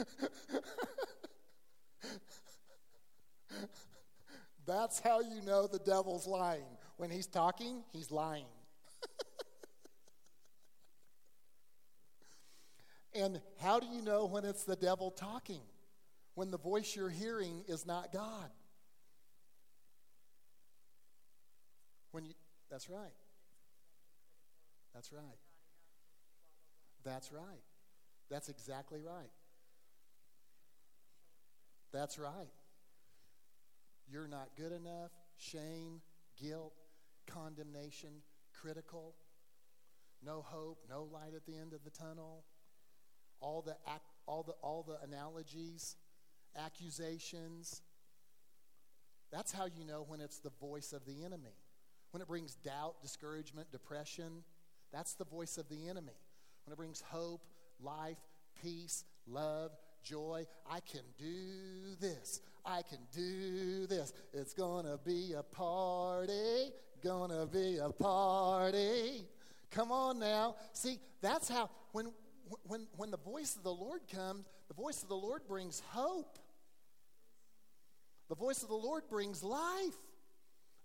That's 4.70 5.00
how 5.00 5.20
you 5.20 5.42
know 5.44 5.66
the 5.66 5.80
devil's 5.80 6.28
lying. 6.28 6.62
When 6.96 7.10
he's 7.10 7.26
talking, 7.26 7.82
he's 7.92 8.12
lying. 8.12 8.46
and 13.16 13.40
how 13.60 13.80
do 13.80 13.88
you 13.88 14.00
know 14.00 14.26
when 14.26 14.44
it's 14.44 14.62
the 14.62 14.76
devil 14.76 15.10
talking? 15.10 15.62
When 16.36 16.52
the 16.52 16.58
voice 16.58 16.94
you're 16.94 17.10
hearing 17.10 17.64
is 17.66 17.84
not 17.84 18.12
God. 18.12 18.48
When 22.12 22.24
you 22.24 22.34
That's 22.70 22.88
right. 22.88 23.16
That's 24.94 25.12
right. 25.12 25.40
That's 27.02 27.32
right. 27.32 27.64
That's 28.30 28.48
exactly 28.48 29.00
right. 29.00 29.32
That's 31.92 32.20
right. 32.20 32.52
You're 34.10 34.28
not 34.28 34.48
good 34.56 34.72
enough, 34.72 35.10
shame, 35.36 36.00
guilt, 36.40 36.72
condemnation, 37.26 38.10
critical, 38.60 39.14
no 40.24 40.42
hope, 40.42 40.78
no 40.88 41.04
light 41.04 41.34
at 41.34 41.46
the 41.46 41.56
end 41.56 41.72
of 41.72 41.84
the 41.84 41.90
tunnel, 41.90 42.44
all 43.40 43.62
the, 43.62 43.76
all 44.26 44.42
the, 44.42 44.52
all 44.62 44.82
the 44.82 44.98
analogies, 45.06 45.96
accusations. 46.56 47.82
That's 49.30 49.52
how 49.52 49.66
you 49.66 49.84
know 49.84 50.04
when 50.06 50.20
it's 50.20 50.38
the 50.38 50.50
voice 50.60 50.92
of 50.92 51.04
the 51.06 51.24
enemy. 51.24 51.54
When 52.10 52.20
it 52.20 52.26
brings 52.28 52.56
doubt, 52.56 52.96
discouragement, 53.02 53.70
depression, 53.70 54.42
that's 54.92 55.14
the 55.14 55.24
voice 55.24 55.56
of 55.56 55.68
the 55.68 55.88
enemy. 55.88 56.18
When 56.64 56.72
it 56.72 56.76
brings 56.76 57.00
hope, 57.00 57.42
life, 57.80 58.18
peace, 58.60 59.04
love, 59.26 59.70
joy, 60.02 60.46
I 60.68 60.80
can 60.80 61.02
do 61.18 61.94
this. 62.00 62.40
I 62.64 62.82
can 62.82 62.98
do 63.12 63.86
this. 63.86 64.12
It's 64.32 64.54
gonna 64.54 64.98
be 65.04 65.34
a 65.36 65.42
party. 65.42 66.72
Gonna 67.02 67.46
be 67.46 67.78
a 67.78 67.90
party. 67.90 69.24
Come 69.70 69.92
on 69.92 70.18
now. 70.18 70.56
See, 70.72 70.98
that's 71.20 71.48
how 71.48 71.70
when 71.92 72.12
when 72.64 72.86
when 72.96 73.10
the 73.10 73.18
voice 73.18 73.56
of 73.56 73.62
the 73.62 73.72
Lord 73.72 74.00
comes, 74.12 74.44
the 74.68 74.74
voice 74.74 75.02
of 75.02 75.08
the 75.08 75.16
Lord 75.16 75.42
brings 75.46 75.80
hope. 75.90 76.38
The 78.28 78.36
voice 78.36 78.62
of 78.62 78.68
the 78.68 78.74
Lord 78.74 79.04
brings 79.08 79.42
life. 79.42 79.96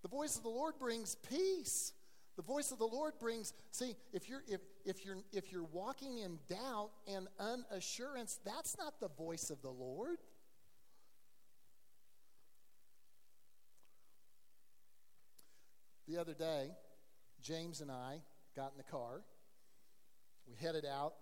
The 0.01 0.09
voice 0.09 0.37
of 0.37 0.43
the 0.43 0.49
Lord 0.49 0.75
brings 0.79 1.15
peace. 1.15 1.93
The 2.35 2.41
voice 2.41 2.71
of 2.71 2.79
the 2.79 2.85
Lord 2.85 3.13
brings, 3.19 3.53
see, 3.71 3.95
if 4.11 4.27
you're 4.27 4.43
if, 4.47 4.59
if 4.85 5.05
you're 5.05 5.17
if 5.31 5.51
you're 5.51 5.63
walking 5.63 6.17
in 6.17 6.37
doubt 6.49 6.89
and 7.07 7.27
unassurance, 7.39 8.39
that's 8.43 8.77
not 8.77 8.99
the 8.99 9.07
voice 9.07 9.49
of 9.49 9.61
the 9.61 9.69
Lord. 9.69 10.17
The 16.07 16.17
other 16.17 16.33
day, 16.33 16.69
James 17.41 17.81
and 17.81 17.91
I 17.91 18.21
got 18.55 18.71
in 18.71 18.77
the 18.77 18.83
car. 18.83 19.21
We 20.47 20.55
headed 20.55 20.85
out 20.85 21.13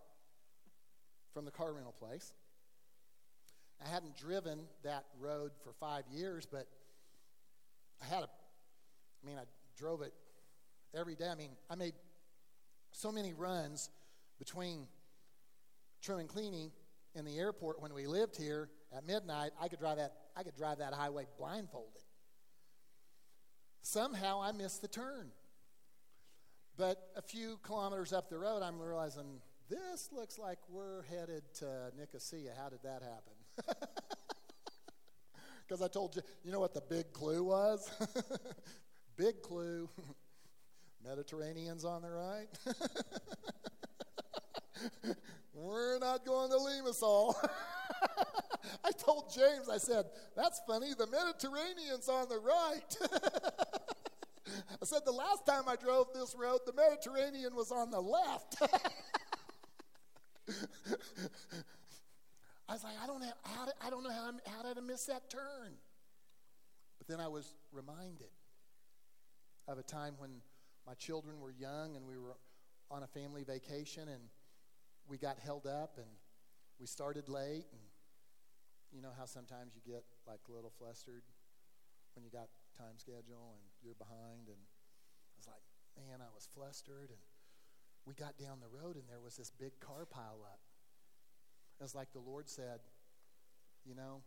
from 1.34 1.46
the 1.46 1.52
car 1.52 1.74
rental 1.74 1.93
place. 1.93 2.34
I 3.84 3.89
hadn't 3.89 4.17
driven 4.17 4.67
that 4.84 5.06
road 5.19 5.52
for 5.63 5.74
five 5.74 6.04
years, 6.12 6.46
but 6.46 6.67
I 8.02 8.13
had 8.13 8.24
a, 8.24 8.28
I 8.28 9.26
mean, 9.26 9.38
I 9.38 9.43
drove 9.78 10.02
it 10.02 10.13
every 10.93 11.15
day. 11.15 11.28
I 11.30 11.36
mean, 11.36 11.52
I 11.69 11.76
made 11.76 11.93
so 12.91 13.12
many 13.12 13.34
runs 13.34 13.89
between 14.38 14.88
Truman 16.02 16.28
Cleaning 16.28 16.72
in 17.15 17.26
the 17.26 17.38
airport 17.38 17.82
when 17.82 17.93
we 17.93 18.06
lived 18.06 18.36
here 18.36 18.69
at 18.96 19.06
midnight. 19.06 19.52
I 19.60 19.67
could 19.67 19.80
drive 19.80 19.98
that, 19.98 20.13
I 20.36 20.43
could 20.43 20.56
drive 20.56 20.80
that 20.80 20.93
highway 20.93 21.26
blindfolded. 21.38 22.04
Somehow 23.84 24.41
I 24.41 24.52
missed 24.52 24.82
the 24.82 24.88
turn. 24.88 25.30
But 26.76 26.98
a 27.15 27.22
few 27.22 27.60
kilometers 27.62 28.12
up 28.12 28.30
the 28.30 28.39
road, 28.39 28.63
I'm 28.63 28.82
realizing 28.82 29.41
this 29.69 30.10
looks 30.12 30.39
like 30.39 30.58
we're 30.67 31.04
headed 31.04 31.43
to 31.60 31.91
Nicosia. 31.96 32.52
How 32.60 32.69
did 32.69 32.82
that 32.84 33.04
happen? 33.04 33.86
Because 35.67 35.82
I 35.82 35.88
told 35.88 36.15
you, 36.15 36.22
you 36.43 36.52
know 36.52 36.60
what 36.60 36.74
the 36.74 36.82
big 36.82 37.12
clue 37.13 37.43
was? 37.43 37.89
big 39.17 39.41
clue 39.41 39.89
Mediterranean's 41.04 41.86
on 41.86 42.02
the 42.02 42.12
right. 42.12 42.48
we're 45.54 46.00
not 46.00 46.26
going 46.26 46.52
to 46.52 46.58
Limassol. 46.58 47.34
I 48.84 48.91
told 48.91 49.34
James, 49.34 49.69
I 49.69 49.78
said, 49.78 50.06
that's 50.36 50.62
funny, 50.67 50.93
the 50.97 51.08
Mediterranean's 51.08 52.10
on 52.10 52.30
the 52.30 52.39
right. 52.39 52.97
I 54.82 54.86
said, 54.86 55.02
the 55.06 55.12
last 55.12 55.45
time 55.45 55.63
I 55.67 55.76
drove 55.76 56.08
this 56.13 56.36
road, 56.38 56.60
the 56.65 56.73
Mediterranean 56.73 57.56
was 57.56 57.71
on 57.71 57.91
the 57.91 58.02
left. 58.02 58.58
I 62.67 62.73
was 62.73 62.84
like, 62.84 62.95
I 63.02 63.08
don't 63.08 63.21
know 63.21 63.32
how, 63.43 63.65
to, 63.65 63.73
I 63.86 63.89
don't 63.89 64.04
know 64.04 64.12
how, 64.12 64.32
how 64.45 64.63
did 64.63 64.78
I 64.78 64.82
miss 64.82 65.06
that 65.06 65.30
turn? 65.30 65.73
But 66.97 67.08
then 67.08 67.19
I 67.19 67.28
was 67.28 67.56
reminded 67.71 68.30
of 69.67 69.78
a 69.78 69.84
time 69.84 70.15
when 70.17 70.41
my 70.86 70.93
children 70.95 71.39
were 71.39 71.52
young 71.52 71.95
and 71.95 72.06
we 72.06 72.17
were 72.17 72.36
on 72.91 73.04
a 73.04 73.08
family 73.08 73.43
vacation 73.43 74.08
and 74.10 74.21
we 75.08 75.17
got 75.17 75.39
held 75.39 75.65
up 75.65 75.97
and 75.97 76.08
we 76.80 76.86
started 76.86 77.30
late 77.30 77.65
and 77.71 77.82
you 78.93 79.01
know 79.01 79.12
how 79.17 79.25
sometimes 79.25 79.73
you 79.73 79.82
get 79.82 80.06
like 80.29 80.45
a 80.47 80.53
little 80.53 80.69
flustered 80.69 81.25
when 82.13 82.23
you 82.23 82.29
got 82.29 82.47
time 82.77 83.01
schedule 83.01 83.58
and 83.58 83.65
you're 83.82 83.97
behind 83.97 84.45
and 84.45 84.62
I 84.62 85.36
was 85.36 85.49
like, 85.49 85.65
man, 85.97 86.21
I 86.21 86.29
was 86.34 86.45
flustered 86.45 87.10
and 87.10 87.23
we 88.06 88.13
got 88.13 88.38
down 88.38 88.62
the 88.62 88.69
road 88.69 88.95
and 88.95 89.10
there 89.10 89.19
was 89.19 89.36
this 89.36 89.49
big 89.49 89.79
car 89.82 90.06
pile 90.06 90.45
up. 90.45 90.62
It 91.79 91.84
was 91.84 91.95
like 91.95 92.13
the 92.13 92.21
Lord 92.21 92.47
said, 92.47 92.86
you 93.84 93.95
know, 93.95 94.21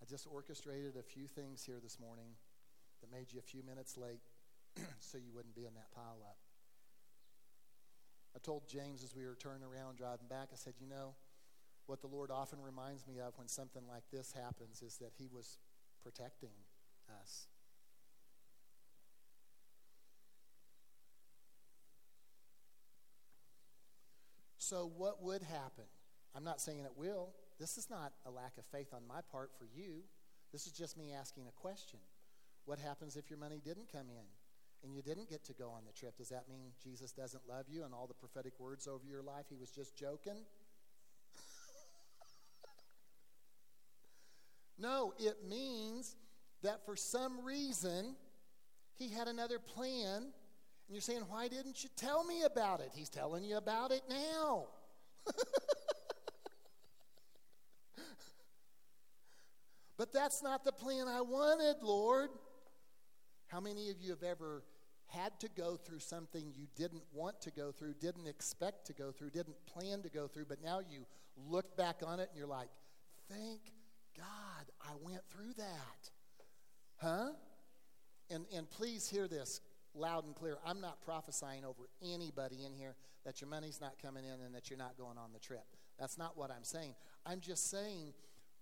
I 0.00 0.06
just 0.06 0.26
orchestrated 0.30 0.94
a 0.96 1.02
few 1.02 1.26
things 1.26 1.64
here 1.64 1.82
this 1.82 1.98
morning 1.98 2.38
that 3.02 3.10
made 3.10 3.32
you 3.32 3.40
a 3.40 3.42
few 3.42 3.62
minutes 3.66 3.98
late 3.98 4.22
so 5.00 5.18
you 5.18 5.34
wouldn't 5.34 5.54
be 5.54 5.66
in 5.66 5.74
that 5.74 5.90
pile 5.90 6.22
up. 6.22 6.38
I 8.36 8.38
told 8.38 8.68
James 8.68 9.02
as 9.02 9.16
we 9.16 9.26
were 9.26 9.34
turning 9.34 9.66
around 9.66 9.96
driving 9.96 10.28
back, 10.28 10.50
I 10.52 10.56
said, 10.56 10.74
you 10.78 10.86
know, 10.86 11.14
what 11.88 12.02
the 12.02 12.06
Lord 12.06 12.30
often 12.30 12.60
reminds 12.60 13.06
me 13.06 13.18
of 13.18 13.32
when 13.36 13.48
something 13.48 13.82
like 13.88 14.04
this 14.12 14.32
happens 14.32 14.82
is 14.82 14.98
that 14.98 15.12
He 15.16 15.26
was 15.32 15.56
protecting 16.02 16.52
us. 17.22 17.46
So, 24.58 24.92
what 24.98 25.22
would 25.22 25.42
happen? 25.42 25.84
I'm 26.36 26.44
not 26.44 26.60
saying 26.60 26.80
it 26.80 26.92
will. 26.94 27.30
This 27.58 27.78
is 27.78 27.88
not 27.88 28.12
a 28.26 28.30
lack 28.30 28.58
of 28.58 28.66
faith 28.66 28.92
on 28.92 29.08
my 29.08 29.20
part 29.32 29.50
for 29.58 29.64
you. 29.64 30.02
This 30.52 30.66
is 30.66 30.72
just 30.72 30.98
me 30.98 31.14
asking 31.18 31.44
a 31.48 31.58
question. 31.58 32.00
What 32.66 32.78
happens 32.78 33.16
if 33.16 33.30
your 33.30 33.38
money 33.38 33.62
didn't 33.64 33.90
come 33.90 34.10
in 34.10 34.26
and 34.84 34.94
you 34.94 35.00
didn't 35.00 35.30
get 35.30 35.42
to 35.44 35.54
go 35.54 35.70
on 35.70 35.86
the 35.86 35.92
trip? 35.92 36.18
Does 36.18 36.28
that 36.28 36.50
mean 36.50 36.72
Jesus 36.84 37.12
doesn't 37.12 37.48
love 37.48 37.64
you 37.70 37.84
and 37.84 37.94
all 37.94 38.06
the 38.06 38.12
prophetic 38.12 38.60
words 38.60 38.86
over 38.86 39.06
your 39.06 39.22
life, 39.22 39.46
he 39.48 39.56
was 39.56 39.70
just 39.70 39.96
joking? 39.96 40.44
No, 44.78 45.12
it 45.18 45.36
means 45.48 46.16
that 46.62 46.84
for 46.84 46.96
some 46.96 47.44
reason 47.44 48.14
he 48.96 49.08
had 49.08 49.28
another 49.28 49.58
plan. 49.58 50.22
And 50.22 50.32
you're 50.90 51.00
saying, 51.00 51.22
why 51.28 51.48
didn't 51.48 51.82
you 51.82 51.90
tell 51.96 52.24
me 52.24 52.42
about 52.42 52.80
it? 52.80 52.90
He's 52.94 53.08
telling 53.08 53.44
you 53.44 53.56
about 53.56 53.90
it 53.90 54.02
now. 54.08 54.66
but 59.96 60.12
that's 60.12 60.42
not 60.42 60.64
the 60.64 60.72
plan 60.72 61.08
I 61.08 61.20
wanted, 61.20 61.76
Lord. 61.82 62.30
How 63.48 63.60
many 63.60 63.90
of 63.90 64.00
you 64.00 64.10
have 64.10 64.22
ever 64.22 64.62
had 65.08 65.38
to 65.40 65.48
go 65.48 65.76
through 65.76 66.00
something 66.00 66.52
you 66.54 66.66
didn't 66.76 67.02
want 67.12 67.40
to 67.40 67.50
go 67.50 67.72
through, 67.72 67.94
didn't 67.94 68.26
expect 68.26 68.86
to 68.86 68.92
go 68.92 69.10
through, 69.10 69.30
didn't 69.30 69.56
plan 69.66 70.02
to 70.02 70.10
go 70.10 70.28
through, 70.28 70.44
but 70.46 70.62
now 70.62 70.80
you 70.80 71.06
look 71.48 71.76
back 71.76 72.02
on 72.06 72.20
it 72.20 72.28
and 72.28 72.38
you're 72.38 72.46
like, 72.46 72.68
thank 73.28 73.60
God 74.18 74.66
I 74.82 74.92
went 75.00 75.22
through 75.30 75.52
that? 75.56 76.10
Huh? 76.96 77.30
And, 78.30 78.44
and 78.54 78.68
please 78.68 79.08
hear 79.08 79.28
this 79.28 79.60
loud 79.94 80.24
and 80.24 80.34
clear. 80.34 80.58
I'm 80.66 80.80
not 80.80 81.00
prophesying 81.02 81.64
over 81.64 81.88
anybody 82.02 82.64
in 82.66 82.74
here 82.74 82.94
that 83.24 83.40
your 83.40 83.48
money's 83.48 83.80
not 83.80 83.94
coming 84.00 84.24
in 84.24 84.40
and 84.44 84.54
that 84.54 84.70
you're 84.70 84.78
not 84.78 84.98
going 84.98 85.18
on 85.18 85.32
the 85.32 85.38
trip. 85.38 85.64
That's 85.98 86.18
not 86.18 86.36
what 86.36 86.50
I'm 86.50 86.64
saying. 86.64 86.94
I'm 87.24 87.40
just 87.40 87.70
saying 87.70 88.12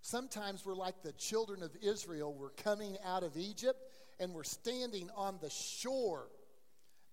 sometimes 0.00 0.64
we're 0.64 0.74
like 0.74 1.02
the 1.02 1.12
children 1.12 1.62
of 1.62 1.70
Israel. 1.82 2.34
We're 2.38 2.50
coming 2.50 2.96
out 3.04 3.22
of 3.22 3.36
Egypt 3.36 3.78
and 4.18 4.32
we're 4.32 4.44
standing 4.44 5.10
on 5.16 5.38
the 5.40 5.50
shore. 5.50 6.28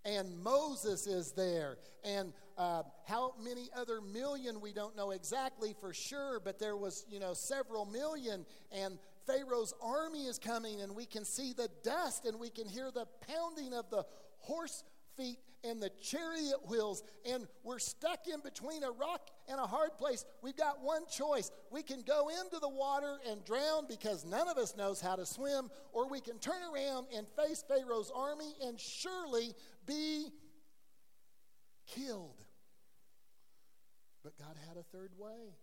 And 0.06 0.44
Moses 0.44 1.08
is 1.08 1.32
there. 1.32 1.78
And 2.04 2.34
uh, 2.58 2.84
how 3.08 3.34
many 3.42 3.70
other 3.76 4.02
million, 4.02 4.60
we 4.60 4.74
don't 4.74 4.96
know 4.96 5.12
exactly 5.12 5.76
for 5.80 5.94
sure, 5.94 6.40
but 6.44 6.60
there 6.60 6.76
was, 6.76 7.06
you 7.10 7.20
know, 7.20 7.34
several 7.34 7.86
million. 7.86 8.46
And 8.72 9.00
Pharaoh's 9.26 9.74
army 9.82 10.26
is 10.26 10.38
coming, 10.38 10.82
and 10.82 10.96
we 10.96 11.06
can 11.06 11.24
see 11.24 11.54
the 11.54 11.70
dust, 11.84 12.26
and 12.26 12.40
we 12.40 12.50
can 12.50 12.68
hear 12.68 12.92
the 12.92 13.08
pounding 13.28 13.74
of 13.74 13.90
the 13.90 14.06
horse 14.40 14.84
feet 15.16 15.40
and 15.64 15.82
the 15.82 15.90
chariot 16.02 16.58
wheels, 16.68 17.04
and 17.26 17.48
we're 17.64 17.80
stuck 17.80 18.28
in 18.28 18.42
between 18.42 18.84
a 18.84 18.92
rock 18.92 19.30
and 19.48 19.60
a 19.60 19.66
hard 19.66 19.98
place. 19.98 20.26
We've 20.42 20.56
got 20.56 20.82
one 20.82 21.04
choice. 21.10 21.52
We 21.72 21.84
can 21.84 22.02
go 22.02 22.30
into 22.30 22.60
the 22.60 22.70
water 22.70 23.18
and 23.30 23.44
drown 23.46 23.86
because 23.88 24.26
none 24.26 24.48
of 24.48 24.58
us 24.58 24.76
knows 24.76 25.02
how 25.02 25.16
to 25.16 25.26
swim, 25.26 25.70
or 25.92 26.10
we 26.10 26.20
can 26.20 26.40
turn 26.40 26.62
around 26.74 27.08
and 27.16 27.28
face 27.38 27.64
Pharaoh's 27.68 28.12
army 28.14 28.54
and 28.64 28.80
surely 28.80 29.54
be 29.86 30.28
killed. 31.88 32.42
But 34.24 34.38
God 34.38 34.56
had 34.68 34.78
a 34.78 34.84
third 34.84 35.12
way. 35.18 35.56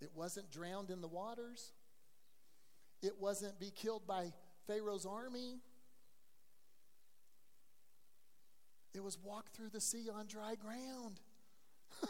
It 0.00 0.10
wasn't 0.14 0.50
drowned 0.50 0.90
in 0.90 1.00
the 1.00 1.08
waters. 1.08 1.72
It 3.02 3.18
wasn't 3.18 3.58
be 3.60 3.70
killed 3.70 4.06
by 4.06 4.32
Pharaoh's 4.66 5.06
army. 5.06 5.60
It 8.94 9.02
was 9.04 9.18
walk 9.22 9.50
through 9.52 9.70
the 9.70 9.80
sea 9.80 10.08
on 10.12 10.26
dry 10.26 10.54
ground. 10.56 11.20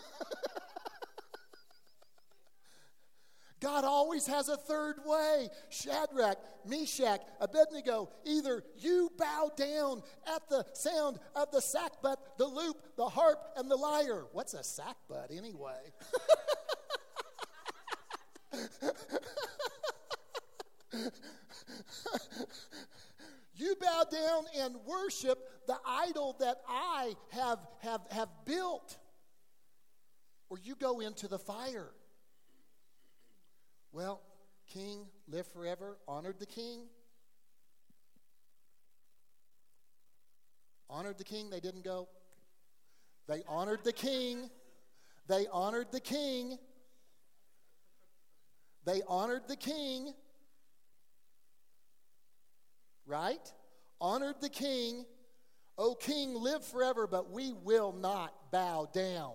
God 3.61 3.85
always 3.85 4.27
has 4.27 4.49
a 4.49 4.57
third 4.57 4.97
way. 5.05 5.49
Shadrach, 5.69 6.39
Meshach, 6.65 7.21
Abednego, 7.41 8.09
either 8.25 8.63
you 8.79 9.11
bow 9.19 9.51
down 9.57 10.03
at 10.33 10.49
the 10.49 10.65
sound 10.75 11.19
of 11.35 11.51
the 11.51 11.59
sackbut, 11.59 12.17
the 12.39 12.47
loop, 12.47 12.77
the 12.97 13.09
harp, 13.09 13.39
and 13.57 13.69
the 13.71 13.77
lyre. 13.77 14.27
What's 14.33 14.55
a 14.55 14.61
sackbut 14.61 15.37
anyway? 15.37 15.93
you 23.57 23.75
bow 23.81 24.05
down 24.11 24.45
and 24.59 24.77
worship 24.87 25.39
the 25.67 25.77
idol 25.87 26.37
that 26.41 26.59
I 26.69 27.15
have, 27.31 27.59
have, 27.81 28.01
have 28.11 28.29
built, 28.45 28.99
or 30.49 30.59
you 30.59 30.75
go 30.75 31.01
into 31.01 31.29
the 31.29 31.39
fire. 31.39 31.91
Well, 33.93 34.21
king, 34.67 35.07
live 35.29 35.47
forever, 35.47 35.99
honored 36.07 36.39
the 36.39 36.47
king. 36.47 36.87
Honored 40.91 41.19
the 41.19 41.25
king, 41.25 41.51
they 41.51 41.61
didn't 41.61 41.85
go. 41.85 42.09
They 43.27 43.43
honored 43.47 43.85
the 43.85 43.93
king. 43.93 44.49
They 45.27 45.47
honored 45.53 45.93
the 45.93 46.01
king. 46.01 46.59
They 48.89 49.03
honored 49.07 49.43
the 49.49 49.57
king, 49.57 50.15
right? 53.09 53.53
Honored 54.01 54.41
the 54.41 54.49
king. 54.49 55.05
O 55.77 55.95
king, 55.95 56.35
live 56.35 56.65
forever, 56.65 57.07
but 57.07 57.31
we 57.31 57.53
will 57.53 57.93
not 57.93 58.35
bow 58.51 58.89
down. 58.93 59.35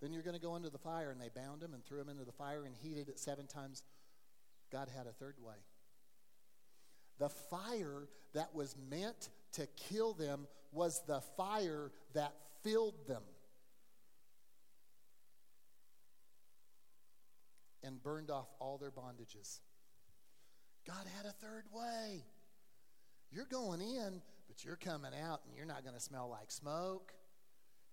Then 0.00 0.12
you're 0.12 0.22
going 0.22 0.36
to 0.36 0.40
go 0.40 0.56
into 0.56 0.70
the 0.70 0.78
fire, 0.78 1.10
and 1.10 1.20
they 1.20 1.28
bound 1.28 1.62
him 1.62 1.74
and 1.74 1.84
threw 1.84 2.00
him 2.00 2.08
into 2.08 2.24
the 2.24 2.32
fire 2.32 2.64
and 2.64 2.74
heated 2.80 3.08
it 3.08 3.18
seven 3.18 3.46
times. 3.46 3.82
God 4.70 4.88
had 4.96 5.06
a 5.06 5.12
third 5.12 5.36
way. 5.40 5.54
The 7.18 7.28
fire 7.28 8.08
that 8.32 8.54
was 8.54 8.76
meant 8.90 9.28
to 9.52 9.66
kill 9.76 10.14
them 10.14 10.46
was 10.72 11.02
the 11.06 11.20
fire 11.36 11.90
that 12.14 12.34
filled 12.62 13.06
them. 13.06 13.22
and 17.84 18.02
burned 18.02 18.30
off 18.30 18.46
all 18.58 18.78
their 18.78 18.90
bondages. 18.90 19.60
God 20.86 21.06
had 21.16 21.26
a 21.26 21.32
third 21.32 21.64
way. 21.72 22.24
You're 23.30 23.46
going 23.46 23.80
in, 23.80 24.20
but 24.48 24.64
you're 24.64 24.76
coming 24.76 25.12
out, 25.28 25.40
and 25.46 25.56
you're 25.56 25.66
not 25.66 25.82
going 25.82 25.94
to 25.94 26.00
smell 26.00 26.28
like 26.28 26.50
smoke. 26.50 27.12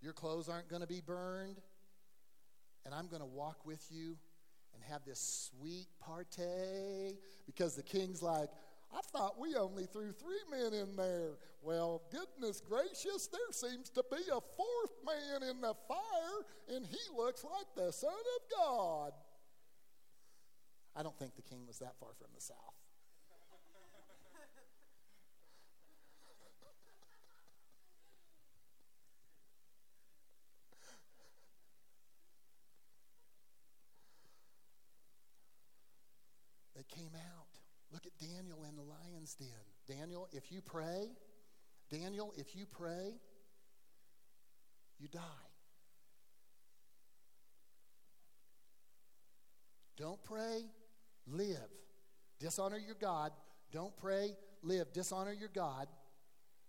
Your 0.02 0.14
clothes 0.14 0.50
aren't 0.50 0.70
going 0.70 0.82
to 0.82 0.88
be 0.88 1.02
burned. 1.06 1.60
And 2.86 2.94
I'm 2.94 3.08
going 3.08 3.22
to 3.22 3.28
walk 3.28 3.66
with 3.66 3.86
you 3.92 4.18
and 4.74 4.84
have 4.92 5.04
this 5.06 5.52
sweet 5.52 5.88
party 6.00 7.18
because 7.46 7.76
the 7.76 7.84
king's 7.84 8.22
like, 8.22 8.50
I 8.92 9.02
thought 9.12 9.40
we 9.40 9.56
only 9.56 9.86
threw 9.86 10.12
three 10.12 10.42
men 10.50 10.74
in 10.74 10.96
there. 10.96 11.38
Well, 11.62 12.02
goodness 12.12 12.62
gracious, 12.62 13.28
there 13.28 13.52
seems 13.52 13.90
to 13.92 14.04
be 14.10 14.24
a 14.32 14.40
fourth 14.42 14.96
man 15.06 15.50
in 15.50 15.62
the 15.62 15.76
fire, 15.88 16.76
and 16.76 16.86
he 16.86 16.98
looks 17.16 17.44
like 17.44 17.68
the 17.76 17.92
Son 17.92 18.10
of 18.10 18.58
God. 18.58 19.12
I 20.96 21.04
don't 21.04 21.18
think 21.20 21.36
the 21.36 21.44
king 21.44 21.68
was 21.68 21.80
that 21.80 22.00
far 22.00 22.10
from 22.18 22.30
the 22.34 22.42
south. 22.42 22.80
they 36.80 36.96
came 36.96 37.12
out. 37.12 37.60
Look 37.92 38.06
at 38.06 38.16
Daniel 38.18 38.64
in 38.64 38.76
the 38.78 38.84
lion's 39.20 39.36
den. 39.36 39.98
Daniel, 39.98 40.28
if 40.32 40.52
you 40.52 40.62
pray, 40.62 41.10
Daniel, 41.92 42.34
if 42.38 42.56
you 42.56 42.66
pray, 42.66 43.16
you 45.00 45.08
die. 45.08 45.20
Don't 49.98 50.24
pray, 50.24 50.62
live. 51.28 51.58
Dishonor 52.40 52.78
your 52.78 52.96
God. 52.96 53.32
Don't 53.72 53.96
pray, 53.98 54.32
live. 54.62 54.94
Dishonor 54.94 55.34
your 55.34 55.50
God. 55.50 55.88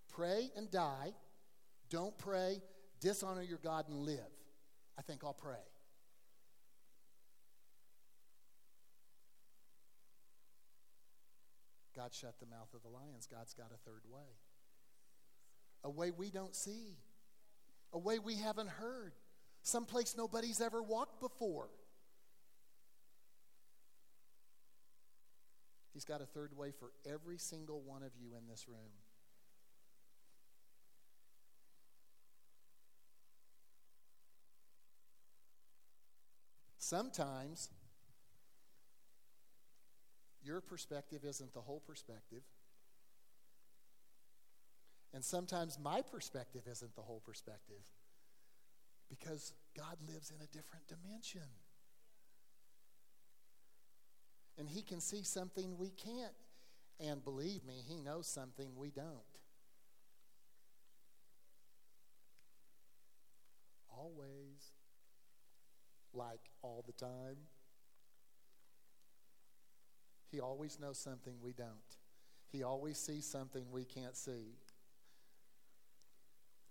Pray 0.09 0.51
and 0.57 0.71
die. 0.71 1.13
Don't 1.89 2.17
pray, 2.19 2.61
dishonor 3.01 3.43
your 3.43 3.59
God 3.59 3.89
and 3.89 3.99
live. 3.99 4.19
I 4.99 5.03
think 5.03 5.23
I'll 5.25 5.33
pray. 5.33 5.63
God 12.01 12.15
shut 12.15 12.41
the 12.41 12.47
mouth 12.47 12.73
of 12.75 12.81
the 12.81 12.89
lions. 12.89 13.29
God's 13.31 13.53
got 13.53 13.73
a 13.75 13.77
third 13.85 14.05
way. 14.11 14.25
A 15.85 15.91
way 15.91 16.11
we 16.11 16.31
don't 16.31 16.55
see, 16.55 16.97
a 17.93 17.99
way 17.99 18.19
we 18.19 18.37
haven't 18.37 18.71
heard, 18.71 19.13
someplace 19.63 20.15
nobody's 20.17 20.63
ever 20.63 20.83
walked 20.83 21.21
before. 21.21 21.69
He's 25.93 26.07
got 26.07 26.23
a 26.23 26.25
third 26.25 26.57
way 26.57 26.71
for 26.71 26.91
every 27.05 27.37
single 27.37 27.83
one 27.83 28.03
of 28.03 28.13
you 28.19 28.31
in 28.35 28.49
this 28.49 28.67
room. 28.67 28.79
Sometimes 36.79 37.69
your 40.42 40.61
perspective 40.61 41.24
isn't 41.24 41.53
the 41.55 41.61
whole 41.61 41.81
perspective. 41.81 42.42
And 45.12 45.24
sometimes 45.24 45.79
my 45.79 46.03
perspective 46.03 46.62
isn't 46.70 46.94
the 46.94 47.03
whole 47.03 47.20
perspective 47.24 47.83
because 49.09 49.53
God 49.76 49.96
lives 50.07 50.31
in 50.31 50.37
a 50.42 50.46
different 50.46 50.87
dimension. 50.87 51.48
And 54.57 54.68
He 54.68 54.83
can 54.83 55.00
see 55.00 55.22
something 55.22 55.76
we 55.79 55.90
can't. 55.90 56.33
And 57.00 57.24
believe 57.24 57.64
me, 57.64 57.83
He 57.87 57.98
knows 57.98 58.26
something 58.26 58.68
we 58.76 58.90
don't. 58.90 59.18
Always. 63.88 64.74
Like 66.12 66.40
all 66.62 66.85
the 66.87 66.92
time. 66.92 67.37
He 70.31 70.40
always 70.40 70.79
knows 70.79 70.99
something 70.99 71.35
we 71.43 71.53
don't. 71.53 71.97
He 72.53 72.62
always 72.62 72.99
sees 72.99 73.27
something 73.27 73.64
we 73.71 73.85
can't 73.85 74.16
see. 74.16 74.57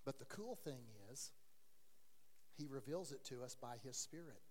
But 0.05 0.19
the 0.19 0.25
cool 0.25 0.55
thing 0.55 0.81
is, 1.11 1.31
he 2.57 2.67
reveals 2.67 3.11
it 3.11 3.23
to 3.25 3.43
us 3.43 3.55
by 3.55 3.75
his 3.83 3.97
spirit. 3.97 4.41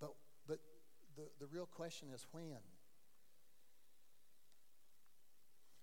But 0.00 0.14
but 0.46 0.58
the, 1.16 1.28
the 1.40 1.46
real 1.46 1.66
question 1.66 2.08
is 2.14 2.26
when? 2.32 2.58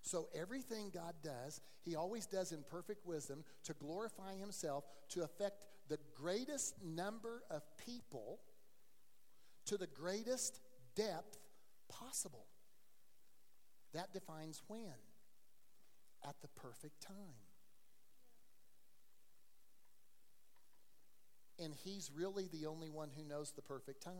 So 0.02 0.28
everything 0.34 0.90
God 0.92 1.14
does, 1.22 1.60
he 1.84 1.94
always 1.96 2.26
does 2.26 2.52
in 2.52 2.64
perfect 2.68 3.06
wisdom 3.06 3.44
to 3.64 3.72
glorify 3.72 4.34
himself, 4.34 4.84
to 5.10 5.22
affect 5.22 5.64
the 5.88 5.98
greatest 6.14 6.74
number 6.84 7.44
of 7.50 7.62
people 7.78 8.40
to 9.66 9.76
the 9.76 9.86
greatest 9.86 10.60
depth 10.96 11.38
possible. 12.00 12.46
That 13.92 14.12
defines 14.12 14.62
when. 14.66 14.98
At 16.24 16.36
the 16.40 16.48
perfect 16.48 17.00
time. 17.02 17.14
And 21.58 21.74
he's 21.74 22.10
really 22.14 22.48
the 22.52 22.66
only 22.66 22.90
one 22.90 23.10
who 23.16 23.24
knows 23.24 23.52
the 23.52 23.62
perfect 23.62 24.02
time. 24.02 24.14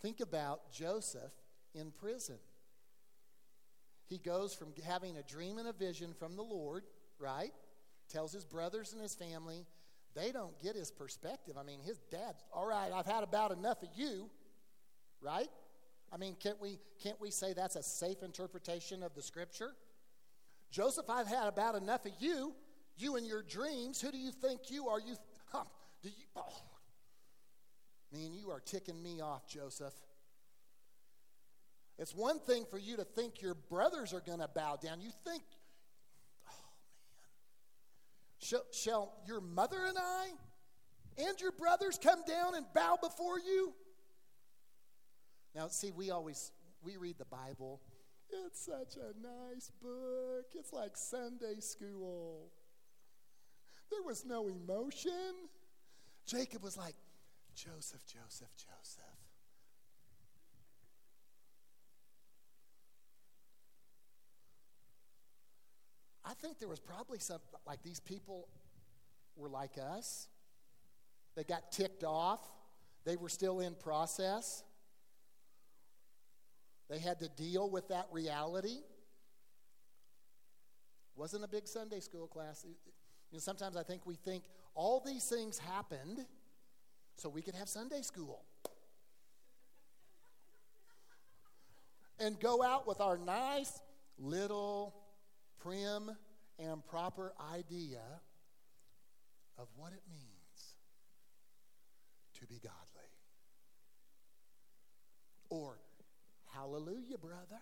Think 0.00 0.20
about 0.20 0.72
Joseph 0.72 1.32
in 1.74 1.90
prison. 1.90 2.38
He 4.06 4.18
goes 4.18 4.54
from 4.54 4.68
having 4.86 5.16
a 5.16 5.22
dream 5.22 5.58
and 5.58 5.66
a 5.66 5.72
vision 5.72 6.14
from 6.18 6.36
the 6.36 6.42
Lord, 6.42 6.84
right? 7.18 7.52
Tells 8.08 8.32
his 8.32 8.44
brothers 8.44 8.92
and 8.92 9.02
his 9.02 9.14
family. 9.14 9.66
They 10.14 10.30
don't 10.30 10.60
get 10.62 10.76
his 10.76 10.90
perspective. 10.90 11.56
I 11.58 11.64
mean, 11.64 11.80
his 11.80 11.98
dad's, 12.10 12.44
all 12.52 12.66
right, 12.66 12.92
I've 12.92 13.06
had 13.06 13.24
about 13.24 13.50
enough 13.50 13.82
of 13.82 13.88
you, 13.96 14.30
right? 15.20 15.48
I 16.12 16.16
mean, 16.16 16.36
can't 16.40 16.60
we, 16.60 16.78
can't 17.02 17.20
we 17.20 17.30
say 17.30 17.52
that's 17.52 17.76
a 17.76 17.82
safe 17.82 18.22
interpretation 18.22 19.02
of 19.02 19.14
the 19.14 19.22
scripture? 19.22 19.74
Joseph, 20.70 21.08
I've 21.08 21.26
had 21.26 21.48
about 21.48 21.74
enough 21.74 22.04
of 22.06 22.12
you, 22.18 22.54
you 22.96 23.16
and 23.16 23.26
your 23.26 23.42
dreams. 23.42 24.00
Who 24.00 24.10
do 24.10 24.18
you 24.18 24.30
think 24.30 24.70
you 24.70 24.88
are? 24.88 25.00
You, 25.00 25.16
huh, 25.52 25.64
do 26.02 26.08
you, 26.08 26.24
oh. 26.36 26.62
Man, 28.12 28.32
you 28.32 28.50
are 28.50 28.60
ticking 28.60 29.02
me 29.02 29.20
off, 29.20 29.48
Joseph. 29.48 29.94
It's 31.98 32.14
one 32.14 32.38
thing 32.40 32.64
for 32.70 32.78
you 32.78 32.96
to 32.96 33.04
think 33.04 33.40
your 33.40 33.54
brothers 33.54 34.12
are 34.12 34.20
going 34.20 34.40
to 34.40 34.48
bow 34.48 34.76
down. 34.82 35.00
You 35.00 35.10
think, 35.24 35.42
oh 36.48 36.66
man, 37.12 37.28
shall, 38.38 38.64
shall 38.72 39.12
your 39.26 39.40
mother 39.40 39.84
and 39.84 39.96
I 39.98 40.26
and 41.18 41.40
your 41.40 41.52
brothers 41.52 41.98
come 42.02 42.20
down 42.26 42.56
and 42.56 42.66
bow 42.74 42.98
before 43.00 43.38
you? 43.38 43.72
Now, 45.54 45.68
see, 45.68 45.90
we 45.90 46.10
always 46.10 46.50
we 46.82 46.96
read 46.96 47.18
the 47.18 47.24
Bible. 47.24 47.80
It's 48.46 48.60
such 48.64 48.96
a 48.96 49.14
nice 49.22 49.70
book. 49.82 50.46
It's 50.54 50.72
like 50.72 50.96
Sunday 50.96 51.60
school. 51.60 52.50
There 53.90 54.02
was 54.02 54.24
no 54.24 54.48
emotion. 54.48 55.34
Jacob 56.26 56.62
was 56.62 56.76
like, 56.76 56.94
Joseph, 57.54 58.04
Joseph, 58.06 58.48
Joseph. 58.56 59.04
I 66.24 66.32
think 66.34 66.58
there 66.58 66.68
was 66.68 66.80
probably 66.80 67.18
some, 67.18 67.40
like 67.66 67.82
these 67.82 68.00
people 68.00 68.48
were 69.36 69.48
like 69.48 69.78
us. 69.78 70.28
They 71.36 71.44
got 71.44 71.70
ticked 71.70 72.02
off. 72.02 72.40
They 73.04 73.16
were 73.16 73.28
still 73.28 73.60
in 73.60 73.74
process. 73.74 74.64
They 76.88 76.98
had 76.98 77.18
to 77.20 77.28
deal 77.28 77.70
with 77.70 77.88
that 77.88 78.06
reality. 78.12 78.78
Wasn't 81.16 81.44
a 81.44 81.48
big 81.48 81.66
Sunday 81.66 82.00
school 82.00 82.26
class. 82.26 82.64
You 82.64 82.74
know, 83.32 83.38
sometimes 83.38 83.76
I 83.76 83.82
think 83.82 84.04
we 84.04 84.16
think 84.16 84.44
all 84.74 85.00
these 85.04 85.24
things 85.24 85.58
happened 85.58 86.24
so 87.16 87.28
we 87.28 87.42
could 87.42 87.54
have 87.54 87.68
Sunday 87.68 88.02
school. 88.02 88.44
and 92.18 92.38
go 92.40 92.62
out 92.62 92.86
with 92.86 93.00
our 93.00 93.18
nice 93.18 93.80
little 94.18 94.94
prim 95.60 96.10
and 96.58 96.84
proper 96.86 97.32
idea 97.52 98.02
of 99.58 99.68
what 99.76 99.92
it 99.92 100.02
means 100.10 100.74
to 102.38 102.46
be 102.46 102.60
godly. 102.62 102.74
Or 105.50 105.78
Hallelujah, 106.54 107.18
brother. 107.20 107.60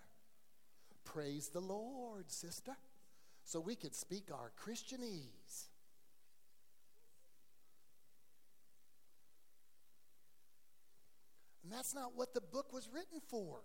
Praise 1.03 1.49
the 1.49 1.59
Lord, 1.59 2.31
sister. 2.31 2.73
So 3.43 3.59
we 3.59 3.75
could 3.75 3.95
speak 3.95 4.29
our 4.31 4.51
Christianese. 4.63 5.67
And 11.63 11.71
that's 11.71 11.95
not 11.95 12.11
what 12.15 12.33
the 12.33 12.41
book 12.41 12.71
was 12.71 12.89
written 12.93 13.19
for. 13.27 13.61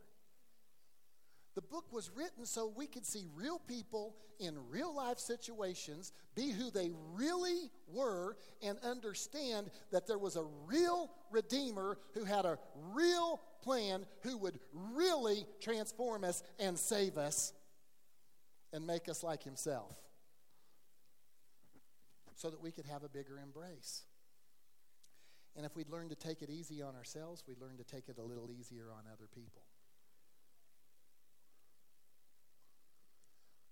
The 1.54 1.62
book 1.62 1.92
was 1.92 2.10
written 2.14 2.46
so 2.46 2.72
we 2.74 2.86
could 2.86 3.04
see 3.04 3.26
real 3.34 3.58
people 3.58 4.14
in 4.38 4.56
real 4.70 4.94
life 4.94 5.18
situations, 5.18 6.12
be 6.36 6.52
who 6.52 6.70
they 6.70 6.92
really 7.12 7.70
were, 7.92 8.36
and 8.62 8.78
understand 8.84 9.70
that 9.90 10.06
there 10.06 10.18
was 10.18 10.36
a 10.36 10.44
real 10.66 11.10
Redeemer 11.32 11.98
who 12.14 12.24
had 12.24 12.44
a 12.44 12.58
real 12.92 13.40
plan 13.68 14.06
who 14.22 14.38
would 14.38 14.58
really 14.94 15.44
transform 15.60 16.24
us 16.24 16.42
and 16.58 16.78
save 16.78 17.18
us 17.18 17.52
and 18.72 18.86
make 18.86 19.10
us 19.10 19.22
like 19.22 19.42
Himself 19.42 19.94
so 22.34 22.48
that 22.48 22.62
we 22.62 22.70
could 22.70 22.86
have 22.86 23.02
a 23.02 23.10
bigger 23.10 23.38
embrace. 23.38 24.04
And 25.54 25.66
if 25.66 25.76
we'd 25.76 25.90
learn 25.90 26.08
to 26.08 26.14
take 26.14 26.40
it 26.40 26.48
easy 26.48 26.80
on 26.80 26.94
ourselves, 26.94 27.44
we'd 27.46 27.60
learn 27.60 27.76
to 27.76 27.84
take 27.84 28.08
it 28.08 28.16
a 28.16 28.22
little 28.22 28.50
easier 28.50 28.86
on 28.90 29.02
other 29.12 29.28
people. 29.34 29.64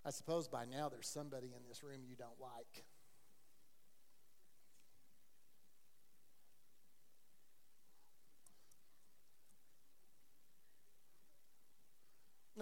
I 0.04 0.11
suppose 0.11 0.46
by 0.46 0.66
now 0.66 0.90
there's 0.90 1.09
somebody 1.09 1.54
in 1.56 1.66
this 1.66 1.82
room 1.82 2.00
you 2.06 2.16
don't 2.16 2.38
like. 2.38 2.85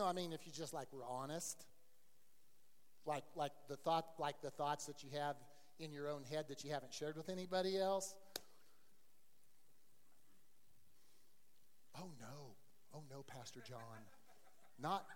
No, 0.04 0.10
I 0.10 0.12
mean 0.12 0.34
if 0.34 0.46
you 0.46 0.52
just 0.52 0.74
like 0.74 0.92
were 0.92 1.04
honest. 1.08 1.64
Like 3.06 3.24
like 3.34 3.52
the 3.68 3.76
thought 3.76 4.04
like 4.18 4.42
the 4.42 4.50
thoughts 4.50 4.84
that 4.84 5.02
you 5.02 5.08
have 5.18 5.36
in 5.78 5.92
your 5.92 6.10
own 6.10 6.24
head 6.30 6.44
that 6.48 6.62
you 6.62 6.70
haven't 6.70 6.92
shared 6.92 7.16
with 7.16 7.30
anybody 7.30 7.78
else. 7.78 8.14
Oh 11.98 12.10
no. 12.20 12.54
Oh 12.92 13.02
no, 13.10 13.22
Pastor 13.22 13.60
John. 13.66 13.78
Not 14.78 15.06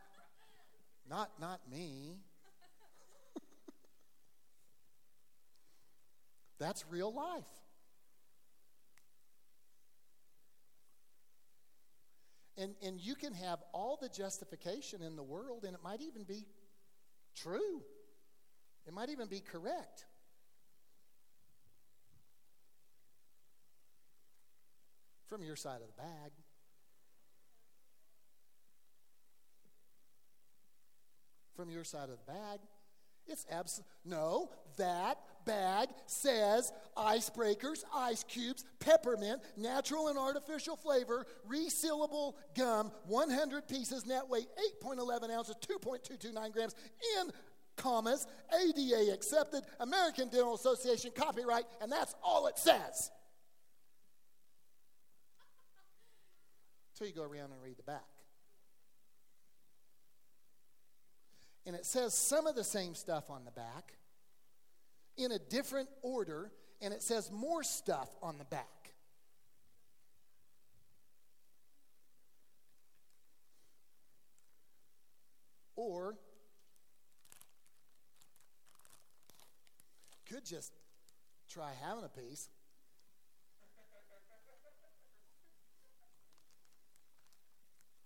not 1.07 1.33
not 1.39 1.61
me. 1.71 2.17
That's 6.59 6.87
real 6.91 7.13
life. 7.13 7.45
And, 12.61 12.75
and 12.83 13.01
you 13.01 13.15
can 13.15 13.33
have 13.35 13.61
all 13.73 13.97
the 14.01 14.09
justification 14.09 15.01
in 15.01 15.15
the 15.15 15.23
world, 15.23 15.65
and 15.65 15.75
it 15.75 15.83
might 15.83 16.01
even 16.01 16.25
be 16.25 16.45
true. 17.37 17.83
It 18.87 18.93
might 18.93 19.11
even 19.11 19.29
be 19.29 19.41
correct. 19.41 20.07
From 25.29 25.45
your 25.45 25.55
side 25.55 25.83
of 25.83 25.87
the 25.87 26.03
bag. 26.03 26.33
From 31.55 31.71
your 31.71 31.85
side 31.85 32.09
of 32.09 32.19
the 32.27 32.33
bag. 32.33 32.61
It's 33.29 33.47
abs 33.51 33.83
no, 34.05 34.51
that 34.79 35.19
bag 35.49 35.89
says 36.07 36.73
icebreakers, 36.97 37.83
ice 37.95 38.23
cubes, 38.23 38.65
peppermint, 38.79 39.41
natural 39.57 40.09
and 40.09 40.19
artificial 40.19 40.77
flavor, 40.77 41.27
resealable 41.51 42.35
gum, 42.57 42.93
100 43.07 43.67
pieces, 43.67 44.07
net 44.07 44.29
weight 44.29 44.47
8.11 44.85 45.31
ounces, 45.31 45.57
2.229 45.67 46.53
grams 46.53 46.75
in 47.19 47.31
commas, 47.77 48.27
ADA 48.55 49.13
accepted, 49.13 49.63
American 49.81 50.29
Dental 50.29 50.55
Association 50.55 51.11
copyright, 51.15 51.65
and 51.81 51.91
that's 51.91 52.15
all 52.23 52.47
it 52.47 52.59
says. 52.59 53.11
So 56.93 57.05
you 57.05 57.13
go 57.13 57.23
around 57.23 57.53
and 57.53 57.63
read 57.63 57.79
the 57.79 57.85
back. 57.85 58.05
And 61.65 61.77
it 61.77 61.87
says 61.87 62.13
some 62.15 62.47
of 62.47 62.55
the 62.55 62.65
same 62.65 62.95
stuff 62.95 63.31
on 63.31 63.45
the 63.45 63.51
back 63.51 63.98
in 65.19 65.33
a 65.33 65.39
different 65.39 65.89
order, 66.03 66.51
and 66.81 66.95
it 66.95 67.03
says 67.03 67.31
more 67.31 67.63
stuff 67.63 68.09
on 68.23 68.39
the 68.39 68.45
back. 68.45 68.67
Or 75.77 76.17
could 80.29 80.45
just 80.45 80.73
try 81.49 81.71
having 81.83 82.05
a 82.05 82.09
piece. 82.09 82.49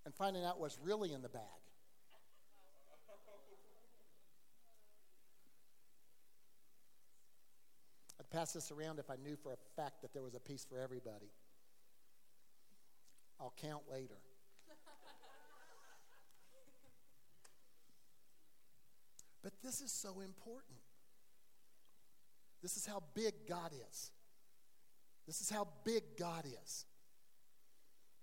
and 0.04 0.14
finding 0.14 0.44
out 0.44 0.58
what's 0.60 0.78
really 0.82 1.12
in 1.12 1.22
the 1.22 1.28
bag. 1.28 1.61
Pass 8.32 8.52
this 8.52 8.72
around 8.72 8.98
if 8.98 9.10
I 9.10 9.16
knew 9.16 9.36
for 9.36 9.52
a 9.52 9.58
fact 9.76 10.00
that 10.02 10.14
there 10.14 10.22
was 10.22 10.34
a 10.34 10.40
piece 10.40 10.64
for 10.64 10.78
everybody. 10.78 11.30
I'll 13.38 13.52
count 13.60 13.82
later. 13.90 14.16
but 19.42 19.52
this 19.62 19.82
is 19.82 19.92
so 19.92 20.20
important. 20.20 20.78
This 22.62 22.76
is 22.76 22.86
how 22.86 23.02
big 23.14 23.34
God 23.48 23.72
is. 23.90 24.12
This 25.26 25.40
is 25.40 25.50
how 25.50 25.66
big 25.84 26.02
God 26.18 26.44
is. 26.64 26.86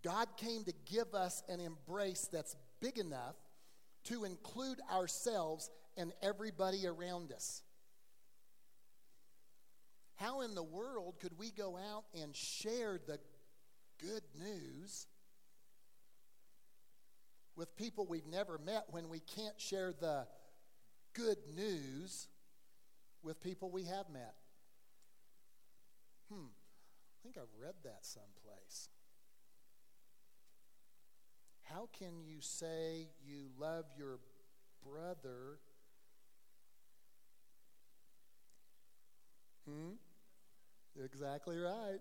God 0.01 0.29
came 0.37 0.63
to 0.63 0.73
give 0.85 1.13
us 1.13 1.43
an 1.49 1.59
embrace 1.59 2.29
that's 2.31 2.55
big 2.79 2.97
enough 2.97 3.35
to 4.05 4.23
include 4.23 4.79
ourselves 4.91 5.69
and 5.97 6.13
everybody 6.21 6.87
around 6.87 7.33
us. 7.33 7.63
How 10.19 10.41
in 10.41 10.53
the 10.53 10.63
world 10.63 11.15
could 11.21 11.37
we 11.39 11.49
go 11.49 11.77
out 11.77 12.03
and 12.21 12.35
share 12.35 12.99
the 13.07 13.19
good 13.99 14.23
news 14.37 15.07
with 17.55 17.73
people 17.77 18.05
we've 18.05 18.27
never 18.27 18.57
met 18.57 18.83
when 18.91 19.07
we 19.07 19.21
can't 19.21 19.59
share 19.59 19.93
the 19.97 20.27
good 21.13 21.37
news 21.55 22.27
with 23.23 23.41
people 23.41 23.71
we 23.71 23.85
have 23.85 24.09
met? 24.09 24.35
Hmm, 26.29 26.47
I 26.47 27.17
think 27.23 27.37
I've 27.37 27.57
read 27.57 27.75
that 27.85 27.99
someplace. 28.01 28.89
How 31.63 31.87
can 31.97 32.25
you 32.25 32.41
say 32.41 33.07
you 33.25 33.51
love 33.57 33.85
your 33.97 34.19
brother? 34.83 35.59
Hmm? 39.65 39.91
Exactly 41.03 41.57
right. 41.57 41.99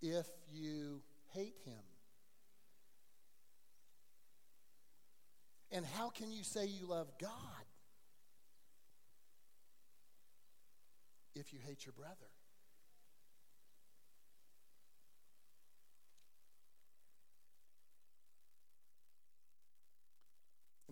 If 0.00 0.26
you 0.50 1.02
hate 1.32 1.54
him. 1.64 1.74
And 5.70 5.86
how 5.86 6.10
can 6.10 6.30
you 6.30 6.44
say 6.44 6.66
you 6.66 6.86
love 6.86 7.08
God 7.18 7.30
if 11.34 11.52
you 11.52 11.60
hate 11.64 11.86
your 11.86 11.94
brother? 11.94 12.28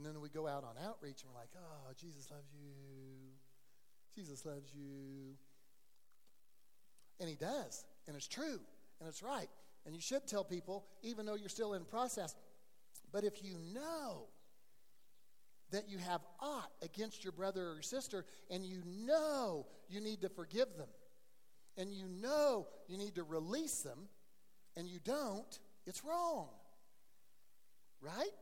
And 0.01 0.07
then 0.07 0.23
we 0.23 0.31
go 0.31 0.49
out 0.49 0.65
on 0.65 0.83
outreach 0.89 1.23
and 1.23 1.31
we're 1.31 1.41
like, 1.41 1.51
oh, 1.55 1.93
Jesus 2.01 2.31
loves 2.31 2.49
you. 2.55 2.71
Jesus 4.17 4.47
loves 4.47 4.73
you. 4.75 5.35
And 7.21 7.29
he 7.29 7.35
does. 7.35 7.85
And 8.09 8.17
it's 8.17 8.27
true. 8.27 8.61
And 8.99 9.07
it's 9.11 9.23
right. 9.23 9.51
And 9.85 9.95
you 9.95 10.01
should 10.01 10.27
tell 10.27 10.43
people, 10.43 10.87
even 11.03 11.27
though 11.27 11.35
you're 11.35 11.51
still 11.51 11.75
in 11.75 11.85
process. 11.85 12.35
But 13.13 13.25
if 13.25 13.45
you 13.45 13.59
know 13.75 14.29
that 15.71 15.91
you 15.91 15.99
have 15.99 16.23
aught 16.41 16.71
against 16.81 17.23
your 17.23 17.35
brother 17.35 17.73
or 17.73 17.83
sister, 17.83 18.25
and 18.51 18.65
you 18.65 18.83
know 18.87 19.67
you 19.91 20.01
need 20.01 20.23
to 20.23 20.31
forgive 20.31 20.79
them, 20.79 20.89
and 21.77 21.93
you 21.93 22.07
know 22.09 22.69
you 22.89 22.97
need 22.97 23.17
to 23.17 23.23
release 23.23 23.83
them, 23.83 24.09
and 24.79 24.89
you 24.89 24.99
don't, 25.05 25.59
it's 25.87 26.03
wrong. 26.07 26.49
Right? 28.01 28.33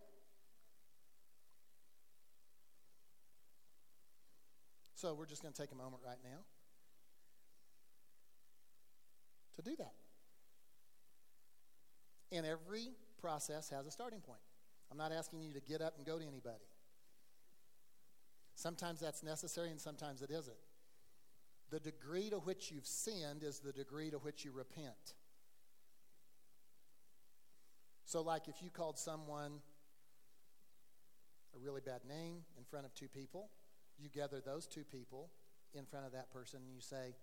So 4.98 5.14
we're 5.14 5.26
just 5.26 5.42
going 5.42 5.54
to 5.54 5.62
take 5.62 5.70
a 5.70 5.76
moment 5.76 6.02
right 6.04 6.18
now 6.24 6.40
to 9.54 9.62
do 9.62 9.76
that. 9.76 9.92
And 12.32 12.44
every 12.44 12.88
process 13.20 13.70
has 13.70 13.86
a 13.86 13.92
starting 13.92 14.18
point. 14.18 14.40
I'm 14.90 14.98
not 14.98 15.12
asking 15.12 15.42
you 15.42 15.52
to 15.52 15.60
get 15.60 15.80
up 15.80 15.94
and 15.98 16.04
go 16.04 16.18
to 16.18 16.26
anybody. 16.26 16.64
Sometimes 18.56 18.98
that's 18.98 19.22
necessary 19.22 19.70
and 19.70 19.80
sometimes 19.80 20.20
it 20.20 20.32
isn't. 20.32 20.56
The 21.70 21.78
degree 21.78 22.28
to 22.30 22.38
which 22.38 22.72
you've 22.72 22.86
sinned 22.86 23.44
is 23.44 23.60
the 23.60 23.72
degree 23.72 24.10
to 24.10 24.18
which 24.18 24.44
you 24.44 24.50
repent. 24.50 25.14
So, 28.04 28.20
like 28.20 28.48
if 28.48 28.64
you 28.64 28.70
called 28.70 28.98
someone 28.98 29.60
a 31.54 31.58
really 31.64 31.82
bad 31.82 32.00
name 32.08 32.38
in 32.56 32.64
front 32.64 32.84
of 32.84 32.92
two 32.94 33.06
people, 33.06 33.48
you 33.98 34.08
gather 34.08 34.40
those 34.40 34.66
two 34.66 34.84
people 34.84 35.30
in 35.74 35.84
front 35.84 36.06
of 36.06 36.12
that 36.12 36.30
person 36.30 36.60
and 36.64 36.74
you 36.74 36.80
say, 36.80 37.14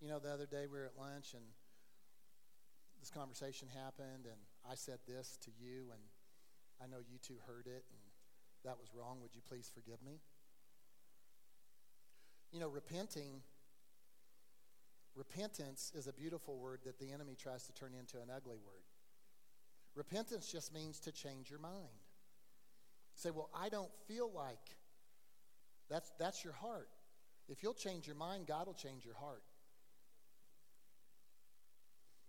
you 0.00 0.08
know, 0.08 0.18
the 0.18 0.30
other 0.30 0.46
day 0.46 0.66
we 0.70 0.78
were 0.78 0.86
at 0.86 0.98
lunch 0.98 1.34
and 1.34 1.42
this 3.00 3.10
conversation 3.10 3.68
happened 3.74 4.26
and 4.26 4.40
I 4.68 4.74
said 4.74 4.98
this 5.06 5.38
to 5.42 5.50
you 5.58 5.90
and 5.90 6.00
I 6.82 6.86
know 6.86 6.98
you 6.98 7.18
two 7.18 7.36
heard 7.46 7.66
it 7.66 7.84
and 7.90 8.02
that 8.64 8.78
was 8.78 8.94
wrong. 8.94 9.18
Would 9.20 9.34
you 9.34 9.42
please 9.46 9.70
forgive 9.74 10.02
me? 10.02 10.20
You 12.52 12.60
know, 12.60 12.68
repenting, 12.68 13.42
repentance 15.16 15.90
is 15.94 16.06
a 16.06 16.12
beautiful 16.12 16.58
word 16.58 16.80
that 16.84 16.98
the 16.98 17.10
enemy 17.10 17.36
tries 17.36 17.64
to 17.64 17.72
turn 17.72 17.92
into 17.98 18.18
an 18.18 18.28
ugly 18.34 18.58
word. 18.58 18.84
Repentance 19.94 20.50
just 20.50 20.72
means 20.72 21.00
to 21.00 21.12
change 21.12 21.50
your 21.50 21.58
mind. 21.58 22.00
Say, 23.14 23.30
well, 23.30 23.50
I 23.54 23.68
don't 23.68 23.90
feel 24.06 24.30
like 24.34 24.76
that's, 25.92 26.10
that's 26.18 26.42
your 26.42 26.54
heart. 26.54 26.88
If 27.48 27.62
you'll 27.62 27.74
change 27.74 28.06
your 28.06 28.16
mind, 28.16 28.46
God 28.46 28.66
will 28.66 28.74
change 28.74 29.04
your 29.04 29.14
heart. 29.14 29.42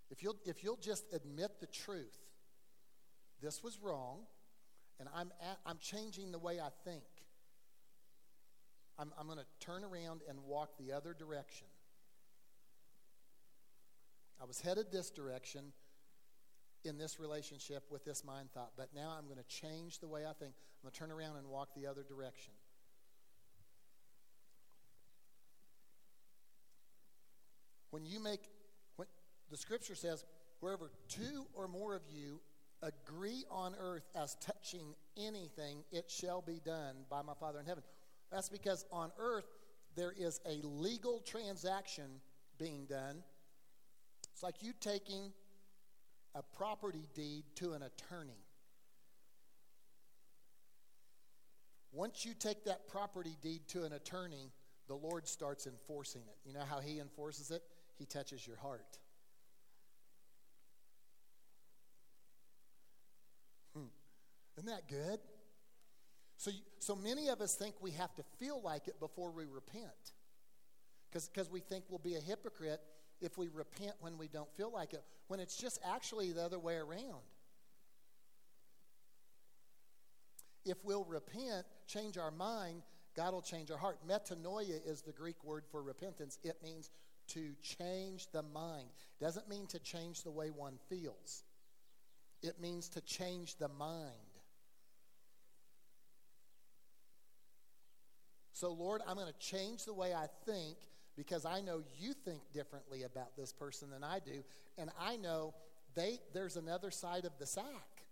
If 0.09 0.21
you'll, 0.21 0.35
if 0.45 0.63
you'll 0.63 0.77
just 0.77 1.05
admit 1.13 1.59
the 1.59 1.67
truth, 1.67 2.17
this 3.41 3.63
was 3.63 3.79
wrong, 3.81 4.19
and 4.99 5.09
I'm, 5.15 5.31
at, 5.41 5.59
I'm 5.65 5.77
changing 5.79 6.31
the 6.31 6.39
way 6.39 6.59
I 6.59 6.69
think. 6.83 7.03
I'm, 8.99 9.11
I'm 9.19 9.27
going 9.27 9.39
to 9.39 9.65
turn 9.65 9.83
around 9.83 10.21
and 10.29 10.39
walk 10.43 10.77
the 10.77 10.91
other 10.93 11.13
direction. 11.13 11.67
I 14.41 14.45
was 14.45 14.61
headed 14.61 14.91
this 14.91 15.09
direction 15.09 15.71
in 16.83 16.97
this 16.97 17.19
relationship 17.19 17.83
with 17.89 18.03
this 18.03 18.23
mind 18.25 18.49
thought, 18.53 18.73
but 18.77 18.89
now 18.93 19.15
I'm 19.17 19.25
going 19.25 19.37
to 19.37 19.47
change 19.47 19.99
the 19.99 20.07
way 20.07 20.25
I 20.25 20.33
think. 20.33 20.53
I'm 20.53 20.89
going 20.89 20.91
to 20.91 20.99
turn 20.99 21.11
around 21.11 21.37
and 21.37 21.47
walk 21.47 21.69
the 21.75 21.87
other 21.87 22.03
direction. 22.03 22.53
When 27.93 28.07
you 28.07 28.19
make, 28.19 28.49
when, 28.95 29.07
the 29.51 29.55
scripture 29.55 29.93
says, 29.93 30.25
wherever 30.61 30.89
two 31.09 31.45
or 31.53 31.67
more 31.67 31.93
of 31.93 32.01
you 32.11 32.39
agree 32.81 33.43
on 33.51 33.75
earth 33.79 34.09
as 34.15 34.35
touching 34.41 34.95
anything, 35.15 35.83
it 35.91 36.09
shall 36.09 36.41
be 36.41 36.59
done 36.65 36.95
by 37.07 37.21
my 37.21 37.35
Father 37.39 37.59
in 37.59 37.67
heaven. 37.67 37.83
That's 38.31 38.49
because 38.49 38.83
on 38.91 39.11
earth 39.19 39.45
there 39.95 40.11
is 40.11 40.41
a 40.47 40.65
legal 40.65 41.19
transaction 41.19 42.05
being 42.57 42.85
done. 42.85 43.21
It's 44.33 44.41
like 44.41 44.63
you 44.63 44.73
taking 44.79 45.31
a 46.33 46.41
property 46.41 47.07
deed 47.13 47.43
to 47.57 47.73
an 47.73 47.83
attorney. 47.83 48.41
Once 51.91 52.25
you 52.25 52.33
take 52.33 52.65
that 52.65 52.87
property 52.87 53.37
deed 53.43 53.67
to 53.67 53.83
an 53.83 53.93
attorney, 53.93 54.51
the 54.87 54.95
Lord 54.95 55.27
starts 55.27 55.67
enforcing 55.67 56.23
it. 56.23 56.37
You 56.43 56.55
know 56.55 56.65
how 56.67 56.79
He 56.79 56.99
enforces 56.99 57.51
it? 57.51 57.61
He 58.03 58.07
touches 58.07 58.45
your 58.45 58.57
heart. 58.57 58.97
Hmm. 63.73 63.85
Isn't 64.57 64.69
that 64.69 64.89
good? 64.89 65.21
So, 66.35 66.51
so 66.79 66.97
many 66.97 67.29
of 67.29 67.39
us 67.39 67.55
think 67.55 67.75
we 67.79 67.91
have 67.91 68.13
to 68.15 68.23
feel 68.39 68.61
like 68.61 68.89
it 68.89 68.99
before 68.99 69.31
we 69.31 69.45
repent. 69.45 70.11
Because 71.13 71.49
we 71.49 71.61
think 71.61 71.85
we'll 71.87 71.99
be 71.99 72.15
a 72.15 72.19
hypocrite 72.19 72.81
if 73.21 73.37
we 73.37 73.47
repent 73.47 73.93
when 74.01 74.17
we 74.17 74.27
don't 74.27 74.53
feel 74.57 74.69
like 74.69 74.91
it, 74.91 75.05
when 75.29 75.39
it's 75.39 75.55
just 75.55 75.79
actually 75.85 76.33
the 76.33 76.43
other 76.43 76.59
way 76.59 76.75
around. 76.75 77.23
If 80.65 80.83
we'll 80.83 81.05
repent, 81.05 81.65
change 81.87 82.17
our 82.17 82.31
mind, 82.31 82.81
God 83.15 83.31
will 83.31 83.41
change 83.41 83.71
our 83.71 83.77
heart. 83.77 83.99
Metanoia 84.05 84.85
is 84.85 85.03
the 85.03 85.13
Greek 85.13 85.41
word 85.45 85.63
for 85.71 85.81
repentance. 85.81 86.37
It 86.43 86.57
means 86.61 86.89
to 87.29 87.53
change 87.61 88.27
the 88.31 88.43
mind. 88.43 88.87
Doesn't 89.19 89.49
mean 89.49 89.67
to 89.67 89.79
change 89.79 90.23
the 90.23 90.31
way 90.31 90.49
one 90.49 90.77
feels. 90.89 91.43
It 92.41 92.59
means 92.59 92.89
to 92.89 93.01
change 93.01 93.55
the 93.55 93.69
mind. 93.69 94.11
So, 98.51 98.71
Lord, 98.71 99.01
I'm 99.07 99.15
going 99.15 99.31
to 99.31 99.39
change 99.39 99.85
the 99.85 99.93
way 99.93 100.13
I 100.13 100.27
think 100.45 100.77
because 101.15 101.45
I 101.45 101.61
know 101.61 101.83
you 101.99 102.13
think 102.13 102.41
differently 102.53 103.03
about 103.03 103.35
this 103.35 103.51
person 103.51 103.89
than 103.89 104.03
I 104.03 104.19
do. 104.19 104.43
And 104.77 104.89
I 104.99 105.17
know 105.17 105.53
they, 105.95 106.19
there's 106.33 106.55
another 106.55 106.91
side 106.91 107.25
of 107.25 107.31
the 107.39 107.45
sack. 107.45 108.05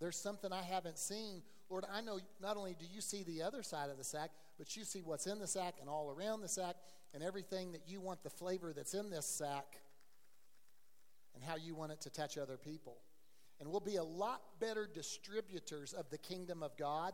There's 0.00 0.16
something 0.16 0.52
I 0.52 0.62
haven't 0.62 0.98
seen. 0.98 1.42
Lord, 1.70 1.84
I 1.92 2.00
know 2.00 2.18
not 2.40 2.56
only 2.56 2.74
do 2.78 2.86
you 2.92 3.00
see 3.00 3.22
the 3.22 3.42
other 3.42 3.62
side 3.62 3.90
of 3.90 3.98
the 3.98 4.04
sack, 4.04 4.30
but 4.62 4.76
you 4.76 4.84
see 4.84 5.00
what's 5.00 5.26
in 5.26 5.40
the 5.40 5.46
sack 5.48 5.74
and 5.80 5.90
all 5.90 6.14
around 6.16 6.40
the 6.40 6.46
sack 6.46 6.76
and 7.12 7.20
everything 7.20 7.72
that 7.72 7.80
you 7.88 8.00
want 8.00 8.22
the 8.22 8.30
flavor 8.30 8.72
that's 8.72 8.94
in 8.94 9.10
this 9.10 9.26
sack 9.26 9.80
and 11.34 11.42
how 11.42 11.56
you 11.56 11.74
want 11.74 11.90
it 11.90 12.00
to 12.02 12.10
touch 12.10 12.38
other 12.38 12.56
people. 12.56 12.98
And 13.58 13.68
we'll 13.68 13.80
be 13.80 13.96
a 13.96 14.04
lot 14.04 14.40
better 14.60 14.88
distributors 14.94 15.92
of 15.92 16.10
the 16.10 16.18
kingdom 16.18 16.62
of 16.62 16.76
God 16.76 17.12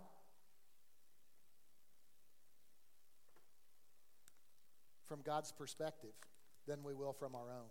from 5.06 5.22
God's 5.22 5.50
perspective 5.50 6.12
than 6.66 6.82
we 6.84 6.92
will 6.92 7.14
from 7.14 7.34
our 7.34 7.50
own. 7.50 7.70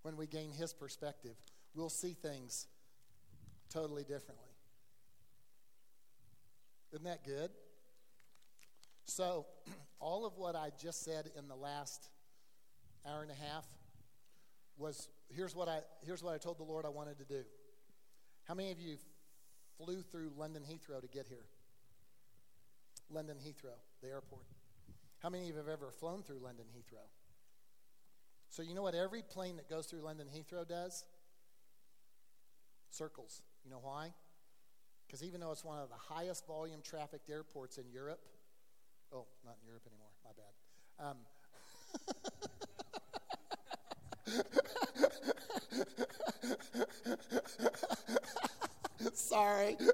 When 0.00 0.16
we 0.16 0.26
gain 0.26 0.52
His 0.52 0.72
perspective, 0.72 1.36
we'll 1.74 1.90
see 1.90 2.14
things 2.14 2.66
totally 3.68 4.04
differently. 4.04 4.47
Isn't 6.92 7.04
that 7.04 7.24
good? 7.24 7.50
So, 9.04 9.46
all 10.00 10.26
of 10.26 10.36
what 10.36 10.54
I 10.56 10.70
just 10.80 11.04
said 11.04 11.30
in 11.36 11.48
the 11.48 11.56
last 11.56 12.08
hour 13.06 13.22
and 13.22 13.30
a 13.30 13.34
half 13.34 13.66
was 14.76 15.08
here's 15.28 15.54
what 15.54 15.68
I 15.68 15.80
here's 16.04 16.22
what 16.22 16.34
I 16.34 16.38
told 16.38 16.58
the 16.58 16.64
Lord 16.64 16.84
I 16.84 16.90
wanted 16.90 17.18
to 17.18 17.24
do. 17.24 17.42
How 18.44 18.54
many 18.54 18.70
of 18.70 18.80
you 18.80 18.96
flew 19.76 20.02
through 20.02 20.32
London 20.36 20.62
Heathrow 20.62 21.00
to 21.00 21.08
get 21.08 21.26
here? 21.26 21.46
London 23.10 23.36
Heathrow, 23.36 23.76
the 24.02 24.08
airport. 24.08 24.44
How 25.18 25.28
many 25.28 25.44
of 25.44 25.48
you 25.50 25.56
have 25.56 25.68
ever 25.68 25.90
flown 25.90 26.22
through 26.22 26.38
London 26.38 26.66
Heathrow? 26.76 27.06
So, 28.50 28.62
you 28.62 28.74
know 28.74 28.82
what 28.82 28.94
every 28.94 29.22
plane 29.22 29.56
that 29.56 29.68
goes 29.68 29.86
through 29.86 30.00
London 30.00 30.26
Heathrow 30.34 30.66
does? 30.66 31.04
Circles. 32.90 33.42
You 33.64 33.70
know 33.70 33.80
why? 33.82 34.12
Because 35.08 35.24
even 35.24 35.40
though 35.40 35.50
it's 35.50 35.64
one 35.64 35.78
of 35.78 35.88
the 35.88 35.96
highest 35.96 36.46
volume 36.46 36.80
trafficked 36.84 37.30
airports 37.30 37.78
in 37.78 37.88
Europe, 37.90 38.20
oh, 39.10 39.24
not 39.42 39.56
in 39.62 39.66
Europe 39.66 39.84
anymore, 39.86 40.10
my 40.22 40.32
bad. 40.36 40.52
Um, 41.00 41.16
Sorry. 49.14 49.76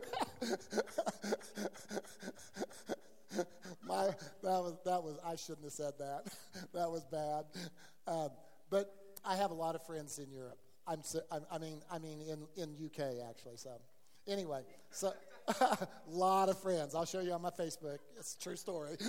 My, 3.86 4.06
that 4.06 4.16
was 4.42 4.74
that 4.84 5.02
was 5.02 5.18
I 5.24 5.36
shouldn't 5.36 5.64
have 5.64 5.72
said 5.72 5.94
that. 5.98 6.24
that 6.72 6.90
was 6.90 7.04
bad. 7.04 7.44
Um, 8.06 8.30
but 8.70 8.94
I 9.24 9.36
have 9.36 9.50
a 9.50 9.54
lot 9.54 9.74
of 9.74 9.84
friends 9.86 10.18
in 10.18 10.30
Europe. 10.30 10.58
I'm, 10.86 11.00
I 11.50 11.58
mean 11.58 11.82
I 11.90 11.98
mean 11.98 12.20
in 12.20 12.46
in 12.56 12.76
UK 12.86 13.00
actually. 13.28 13.56
So 13.56 13.70
anyway, 14.28 14.62
so 14.90 15.12
a 15.60 15.88
lot 16.08 16.48
of 16.48 16.58
friends. 16.58 16.94
I'll 16.94 17.04
show 17.04 17.20
you 17.20 17.32
on 17.32 17.42
my 17.42 17.50
Facebook. 17.50 17.98
It's 18.18 18.34
a 18.34 18.40
true 18.40 18.56
story. 18.56 18.96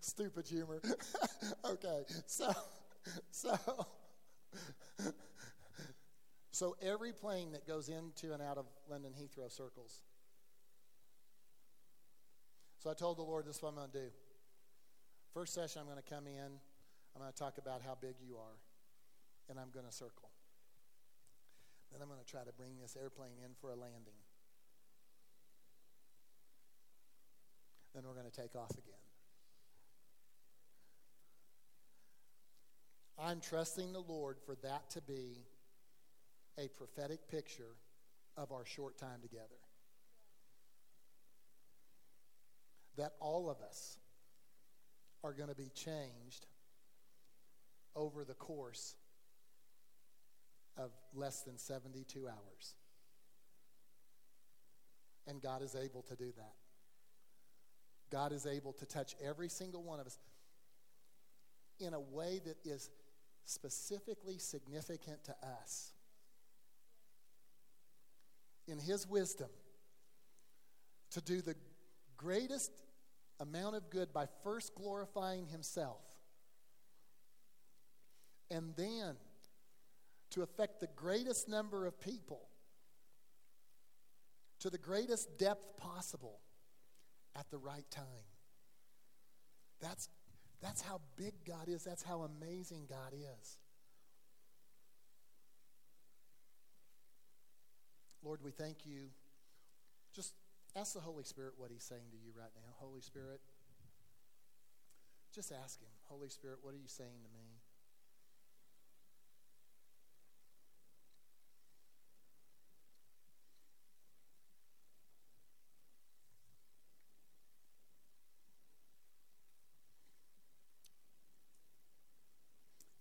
Stupid 0.00 0.46
humor. 0.46 0.80
okay, 1.64 2.02
so 2.26 2.52
so 3.30 3.58
so 6.50 6.76
every 6.82 7.12
plane 7.12 7.52
that 7.52 7.66
goes 7.66 7.88
into 7.88 8.32
and 8.32 8.42
out 8.42 8.58
of 8.58 8.66
London 8.88 9.12
Heathrow 9.18 9.50
circles 9.50 10.02
so 12.80 12.88
I 12.88 12.94
told 12.94 13.18
the 13.18 13.22
Lord, 13.22 13.44
this 13.44 13.56
is 13.56 13.62
what 13.62 13.68
I'm 13.68 13.74
going 13.74 13.90
to 13.90 13.98
do. 13.98 14.06
First 15.34 15.52
session, 15.52 15.82
I'm 15.82 15.86
going 15.86 16.02
to 16.02 16.14
come 16.14 16.26
in. 16.26 16.50
I'm 17.14 17.20
going 17.20 17.30
to 17.30 17.38
talk 17.38 17.58
about 17.58 17.82
how 17.84 17.94
big 18.00 18.14
you 18.26 18.36
are, 18.36 18.56
and 19.50 19.60
I'm 19.60 19.68
going 19.70 19.84
to 19.84 19.92
circle. 19.92 20.29
Then 21.92 22.00
I'm 22.02 22.08
going 22.08 22.20
to 22.20 22.30
try 22.30 22.42
to 22.44 22.52
bring 22.52 22.78
this 22.80 22.96
airplane 23.00 23.38
in 23.44 23.50
for 23.60 23.70
a 23.70 23.76
landing. 23.76 24.14
Then 27.94 28.04
we're 28.06 28.14
going 28.14 28.30
to 28.30 28.40
take 28.40 28.54
off 28.54 28.70
again. 28.70 28.94
I'm 33.18 33.40
trusting 33.40 33.92
the 33.92 34.00
Lord 34.00 34.38
for 34.46 34.54
that 34.62 34.90
to 34.90 35.02
be 35.02 35.44
a 36.58 36.68
prophetic 36.68 37.28
picture 37.28 37.76
of 38.36 38.52
our 38.52 38.64
short 38.64 38.96
time 38.96 39.20
together. 39.20 39.60
that 43.00 43.14
all 43.18 43.48
of 43.48 43.60
us 43.66 43.98
are 45.24 45.32
going 45.32 45.48
to 45.48 45.54
be 45.54 45.70
changed 45.74 46.46
over 47.96 48.24
the 48.24 48.34
course 48.34 48.94
of 50.76 50.90
less 51.14 51.42
than 51.42 51.58
72 51.58 52.26
hours. 52.26 52.74
And 55.26 55.40
God 55.40 55.62
is 55.62 55.76
able 55.76 56.02
to 56.02 56.16
do 56.16 56.32
that. 56.36 56.54
God 58.10 58.32
is 58.32 58.46
able 58.46 58.72
to 58.74 58.86
touch 58.86 59.14
every 59.24 59.48
single 59.48 59.82
one 59.82 60.00
of 60.00 60.06
us 60.06 60.18
in 61.78 61.94
a 61.94 62.00
way 62.00 62.40
that 62.44 62.56
is 62.64 62.90
specifically 63.44 64.38
significant 64.38 65.24
to 65.24 65.34
us. 65.62 65.92
In 68.66 68.78
His 68.78 69.06
wisdom, 69.06 69.48
to 71.12 71.20
do 71.20 71.40
the 71.40 71.54
greatest 72.16 72.72
amount 73.38 73.76
of 73.76 73.90
good 73.90 74.12
by 74.12 74.26
first 74.44 74.74
glorifying 74.74 75.46
himself 75.46 76.02
and 78.50 78.74
then 78.76 79.14
to 80.30 80.42
affect 80.42 80.80
the 80.80 80.88
greatest 80.96 81.48
number 81.48 81.86
of 81.86 82.00
people 82.00 82.48
to 84.60 84.70
the 84.70 84.78
greatest 84.78 85.38
depth 85.38 85.76
possible 85.76 86.40
at 87.36 87.50
the 87.50 87.58
right 87.58 87.88
time. 87.90 88.04
That's, 89.80 90.08
that's 90.60 90.82
how 90.82 91.00
big 91.16 91.32
God 91.46 91.68
is. 91.68 91.84
That's 91.84 92.02
how 92.02 92.22
amazing 92.22 92.86
God 92.88 93.14
is. 93.14 93.58
Lord, 98.22 98.40
we 98.44 98.50
thank 98.50 98.84
you. 98.84 99.08
Just 100.14 100.34
Ask 100.76 100.94
the 100.94 101.00
Holy 101.00 101.24
Spirit 101.24 101.54
what 101.56 101.70
He's 101.72 101.82
saying 101.82 102.10
to 102.12 102.16
you 102.16 102.30
right 102.38 102.52
now. 102.54 102.72
Holy 102.76 103.00
Spirit, 103.00 103.40
just 105.34 105.52
ask 105.52 105.80
Him, 105.80 105.88
Holy 106.04 106.28
Spirit, 106.28 106.58
what 106.62 106.74
are 106.74 106.78
you 106.78 106.86
saying 106.86 107.22
to 107.24 107.28
me? 107.36 107.58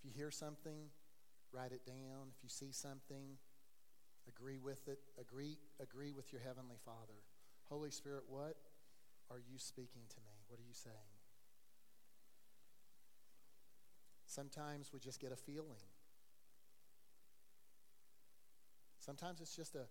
If 0.03 0.17
you 0.17 0.18
hear 0.29 0.31
something, 0.31 0.93
write 1.51 1.71
it 1.71 1.83
down. 1.87 2.29
If 2.29 2.43
you 2.43 2.49
see 2.49 2.71
something, 2.71 3.37
agree 4.27 4.59
with 4.59 4.87
it. 4.87 4.99
Agree, 5.19 5.57
agree 5.81 6.11
with 6.11 6.31
your 6.31 6.41
Heavenly 6.45 6.77
Father. 6.85 7.17
Holy 7.67 7.89
Spirit, 7.89 8.25
what 8.29 8.55
are 9.31 9.39
you 9.39 9.57
speaking 9.57 10.03
to 10.07 10.17
me? 10.17 10.37
What 10.47 10.59
are 10.59 10.67
you 10.67 10.73
saying? 10.75 10.95
Sometimes 14.27 14.91
we 14.93 14.99
just 14.99 15.19
get 15.19 15.31
a 15.31 15.35
feeling. 15.35 15.81
Sometimes 18.99 19.41
it's 19.41 19.55
just 19.55 19.73
a, 19.73 19.87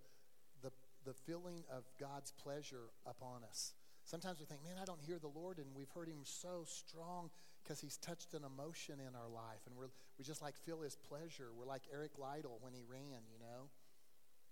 the, 0.63 0.71
the 1.05 1.15
feeling 1.15 1.65
of 1.69 1.83
God's 1.99 2.31
pleasure 2.31 2.91
upon 3.05 3.43
us. 3.43 3.73
Sometimes 4.05 4.39
we 4.39 4.47
think, 4.47 4.63
man, 4.63 4.77
I 4.81 4.85
don't 4.85 5.03
hear 5.03 5.19
the 5.19 5.27
Lord, 5.27 5.59
and 5.59 5.67
we've 5.75 5.91
heard 5.91 6.07
him 6.07 6.21
so 6.23 6.65
strong 6.65 7.31
because 7.63 7.81
he's 7.81 7.97
touched 7.97 8.35
an 8.35 8.43
emotion 8.45 9.01
in 9.01 9.15
our 9.15 9.29
life, 9.29 9.61
and 9.67 9.77
we're, 9.77 9.91
we 10.19 10.25
just 10.25 10.43
like 10.43 10.57
feel 10.57 10.81
his 10.81 10.97
pleasure. 10.97 11.51
We're 11.57 11.67
like 11.67 11.83
Eric 11.93 12.13
Liddell 12.19 12.59
when 12.61 12.73
he 12.73 12.83
ran, 12.89 13.23
you 13.31 13.39
know? 13.39 13.69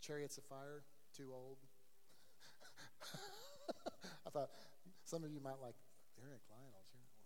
Chariots 0.00 0.38
of 0.38 0.44
Fire, 0.44 0.82
too 1.16 1.30
old. 1.32 1.58
I 4.26 4.30
thought 4.30 4.50
some 5.04 5.24
of 5.24 5.30
you 5.30 5.40
might 5.40 5.60
like 5.62 5.76
Eric 6.20 6.42
Liddell. 6.48 6.84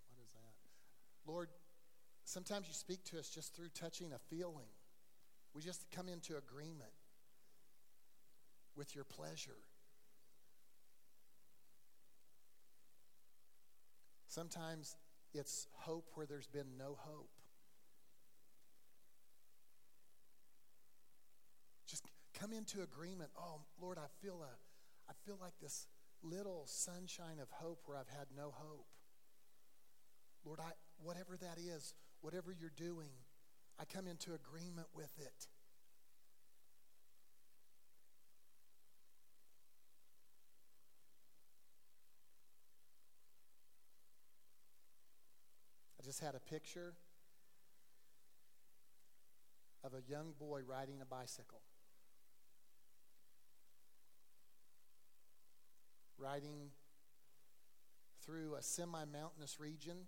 What 0.09 0.23
is 0.25 0.33
that? 0.33 1.31
Lord, 1.31 1.49
sometimes 2.25 2.69
you 2.69 2.75
speak 2.75 3.05
to 3.07 3.19
us 3.19 3.29
just 3.29 3.55
through 3.55 3.71
touching 3.75 4.13
a 4.13 4.19
feeling. 4.19 4.69
We 5.55 5.63
just 5.63 5.91
come 5.91 6.09
into 6.09 6.37
agreement 6.37 6.93
with 8.77 8.95
your 8.95 9.05
pleasure. 9.05 9.59
Sometimes 14.29 14.95
it's 15.33 15.67
hope 15.73 16.11
where 16.15 16.27
there's 16.27 16.47
been 16.47 16.77
no 16.79 16.97
hope. 16.99 17.31
Just 21.87 22.05
come 22.39 22.53
into 22.53 22.83
agreement. 22.83 23.31
Oh, 23.39 23.63
Lord, 23.81 23.99
I 23.99 24.07
feel 24.23 24.43
a 24.43 25.11
I 25.11 25.13
feel 25.27 25.39
like 25.41 25.55
this 25.61 25.87
little 26.23 26.65
sunshine 26.67 27.39
of 27.41 27.51
hope 27.51 27.81
where 27.87 27.97
I've 27.97 28.09
had 28.09 28.29
no 28.37 28.53
hope. 28.55 28.87
Lord, 30.45 30.61
I 30.61 30.73
whatever 31.03 31.37
that 31.37 31.59
is, 31.59 31.95
whatever 32.21 32.53
you're 32.53 32.73
doing, 32.77 33.11
I 33.79 33.85
come 33.85 34.07
into 34.07 34.35
agreement 34.35 34.89
with 34.95 35.13
it. 35.19 35.49
Had 46.21 46.35
a 46.35 46.41
picture 46.41 46.95
of 49.83 49.93
a 49.95 50.03
young 50.11 50.33
boy 50.39 50.61
riding 50.67 51.01
a 51.01 51.05
bicycle. 51.05 51.61
Riding 56.19 56.71
through 58.25 58.55
a 58.55 58.63
semi 58.63 59.05
mountainous 59.07 59.59
region 59.59 60.07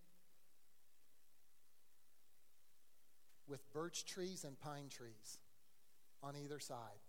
with 3.49 3.71
birch 3.73 4.05
trees 4.05 4.45
and 4.45 4.59
pine 4.59 4.89
trees 4.91 5.39
on 6.23 6.37
either 6.37 6.59
side. 6.59 7.01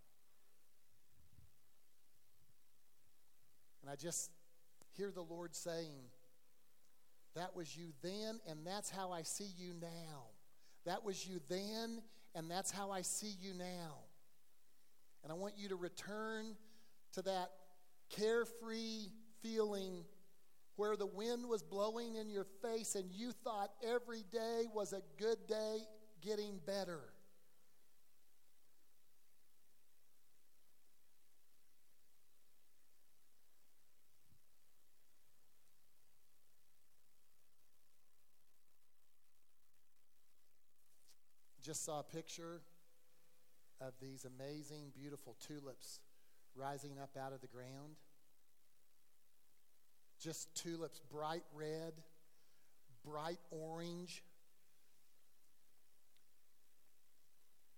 And 3.82 3.92
I 3.92 3.96
just 3.96 4.32
hear 4.96 5.12
the 5.12 5.22
Lord 5.22 5.56
saying, 5.56 6.10
that 7.36 7.56
was 7.56 7.76
you 7.76 7.94
then, 8.02 8.40
and 8.48 8.66
that's 8.66 8.90
how 8.90 9.12
I 9.12 9.24
see 9.24 9.50
you 9.58 9.74
now. 9.82 10.26
That 10.86 11.04
was 11.04 11.28
you 11.28 11.40
then, 11.50 12.02
and 12.36 12.50
that's 12.50 12.72
how 12.72 12.92
I 12.92 13.02
see 13.02 13.34
you 13.42 13.54
now. 13.54 13.98
And 15.24 15.32
I 15.32 15.36
want 15.36 15.54
you 15.58 15.70
to 15.70 15.76
return 15.76 16.56
to 17.14 17.22
that 17.24 17.50
carefree 18.10 19.08
feeling 19.42 20.04
where 20.76 20.96
the 20.96 21.06
wind 21.06 21.48
was 21.48 21.62
blowing 21.62 22.16
in 22.16 22.30
your 22.30 22.46
face 22.62 22.96
and 22.96 23.12
you 23.12 23.32
thought 23.32 23.72
every 23.88 24.24
day 24.32 24.66
was 24.74 24.94
a 24.94 25.02
good 25.18 25.38
day 25.48 25.78
getting 26.22 26.60
better. 26.66 27.13
Just 41.74 41.86
saw 41.86 42.02
a 42.02 42.04
picture 42.04 42.62
of 43.82 43.94
these 44.00 44.26
amazing, 44.26 44.92
beautiful 44.94 45.36
tulips 45.48 46.02
rising 46.56 47.00
up 47.02 47.18
out 47.20 47.34
of 47.34 47.42
the 47.42 47.48
ground. 47.48 47.96
Just 50.22 50.54
tulips, 50.54 51.02
bright 51.12 51.42
red, 51.52 51.94
bright 53.04 53.40
orange. 53.50 54.22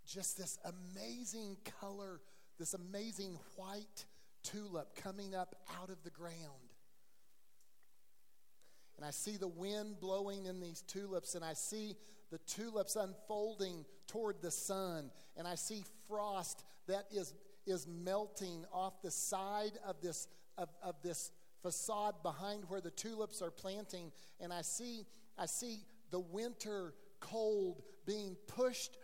Just 0.05 0.37
this 0.37 0.59
amazing 0.65 1.55
color, 1.79 2.19
this 2.59 2.73
amazing 2.73 3.39
white 3.55 4.03
tulip 4.43 4.93
coming 4.97 5.33
up 5.33 5.55
out 5.81 5.89
of 5.89 6.03
the 6.03 6.09
ground. 6.09 6.33
And 8.97 9.05
I 9.05 9.11
see 9.11 9.37
the 9.37 9.47
wind 9.47 10.01
blowing 10.01 10.47
in 10.47 10.59
these 10.59 10.81
tulips, 10.81 11.33
and 11.33 11.45
I 11.45 11.53
see 11.53 11.95
the 12.31 12.39
tulips 12.39 12.95
unfolding 12.95 13.85
toward 14.07 14.41
the 14.41 14.51
sun, 14.51 15.11
and 15.37 15.47
I 15.47 15.55
see 15.55 15.83
frost 16.07 16.63
that 16.87 17.05
is, 17.11 17.33
is 17.65 17.87
melting 17.87 18.65
off 18.71 19.01
the 19.01 19.11
side 19.11 19.77
of 19.85 20.01
this, 20.01 20.27
of, 20.57 20.69
of 20.83 20.95
this 21.03 21.31
facade 21.61 22.15
behind 22.21 22.63
where 22.67 22.81
the 22.81 22.91
tulips 22.91 23.41
are 23.41 23.51
planting, 23.51 24.11
and 24.39 24.53
I 24.53 24.61
see, 24.61 25.05
I 25.37 25.45
see 25.45 25.79
the 26.11 26.19
winter 26.19 26.93
cold 27.19 27.81
being 28.05 28.35
pushed 28.47 28.97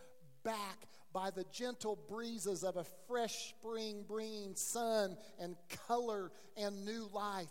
back 0.43 0.87
by 1.13 1.29
the 1.29 1.45
gentle 1.51 1.97
breezes 2.07 2.63
of 2.63 2.77
a 2.77 2.85
fresh 3.07 3.49
spring 3.49 4.05
bringing 4.07 4.55
sun 4.55 5.17
and 5.39 5.55
color 5.87 6.31
and 6.55 6.85
new 6.85 7.09
life. 7.13 7.49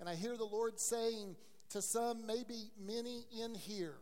And 0.00 0.08
I 0.08 0.14
hear 0.14 0.36
the 0.36 0.44
Lord 0.44 0.78
saying 0.78 1.36
to 1.70 1.82
some, 1.82 2.26
maybe 2.26 2.70
many 2.80 3.24
in 3.42 3.54
here, 3.54 3.94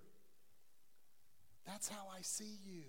that's 1.67 1.89
how 1.89 2.07
I 2.17 2.23
see 2.23 2.59
you. 2.65 2.85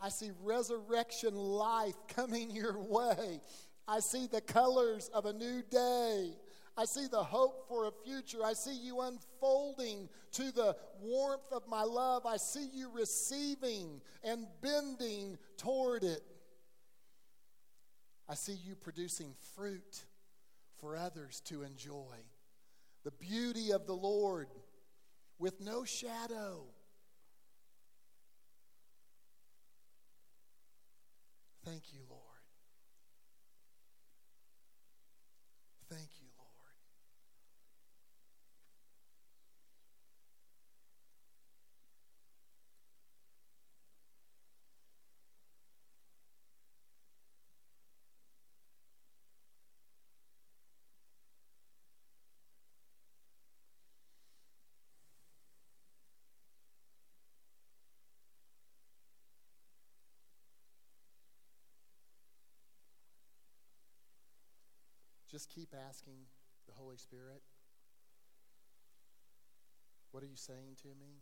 I 0.00 0.08
see 0.08 0.30
resurrection 0.42 1.34
life 1.34 1.94
coming 2.08 2.50
your 2.50 2.78
way. 2.78 3.40
I 3.86 4.00
see 4.00 4.26
the 4.26 4.40
colors 4.40 5.10
of 5.14 5.24
a 5.24 5.32
new 5.32 5.62
day. 5.70 6.32
I 6.76 6.84
see 6.86 7.06
the 7.06 7.22
hope 7.22 7.68
for 7.68 7.86
a 7.86 7.92
future. 8.04 8.44
I 8.44 8.54
see 8.54 8.76
you 8.76 9.00
unfolding 9.00 10.08
to 10.32 10.50
the 10.50 10.76
warmth 11.00 11.52
of 11.52 11.68
my 11.68 11.84
love. 11.84 12.26
I 12.26 12.36
see 12.36 12.68
you 12.74 12.90
receiving 12.92 14.00
and 14.24 14.46
bending 14.60 15.38
toward 15.56 16.02
it. 16.02 16.20
I 18.28 18.34
see 18.34 18.54
you 18.54 18.74
producing 18.74 19.34
fruit 19.54 20.04
for 20.78 20.96
others 20.96 21.40
to 21.46 21.62
enjoy. 21.62 22.16
The 23.04 23.12
beauty 23.12 23.70
of 23.72 23.86
the 23.86 23.94
Lord 23.94 24.48
with 25.38 25.60
no 25.60 25.84
shadow. 25.84 26.66
Thank 31.64 31.92
you, 31.92 32.00
Lord. 32.08 32.20
Thank 35.88 36.08
you. 36.20 36.24
Just 65.44 65.54
keep 65.54 65.74
asking 65.76 66.24
the 66.66 66.72
Holy 66.72 66.96
Spirit, 66.96 67.42
What 70.10 70.22
are 70.22 70.26
you 70.26 70.36
saying 70.36 70.80
to 70.80 70.88
me? 70.88 71.12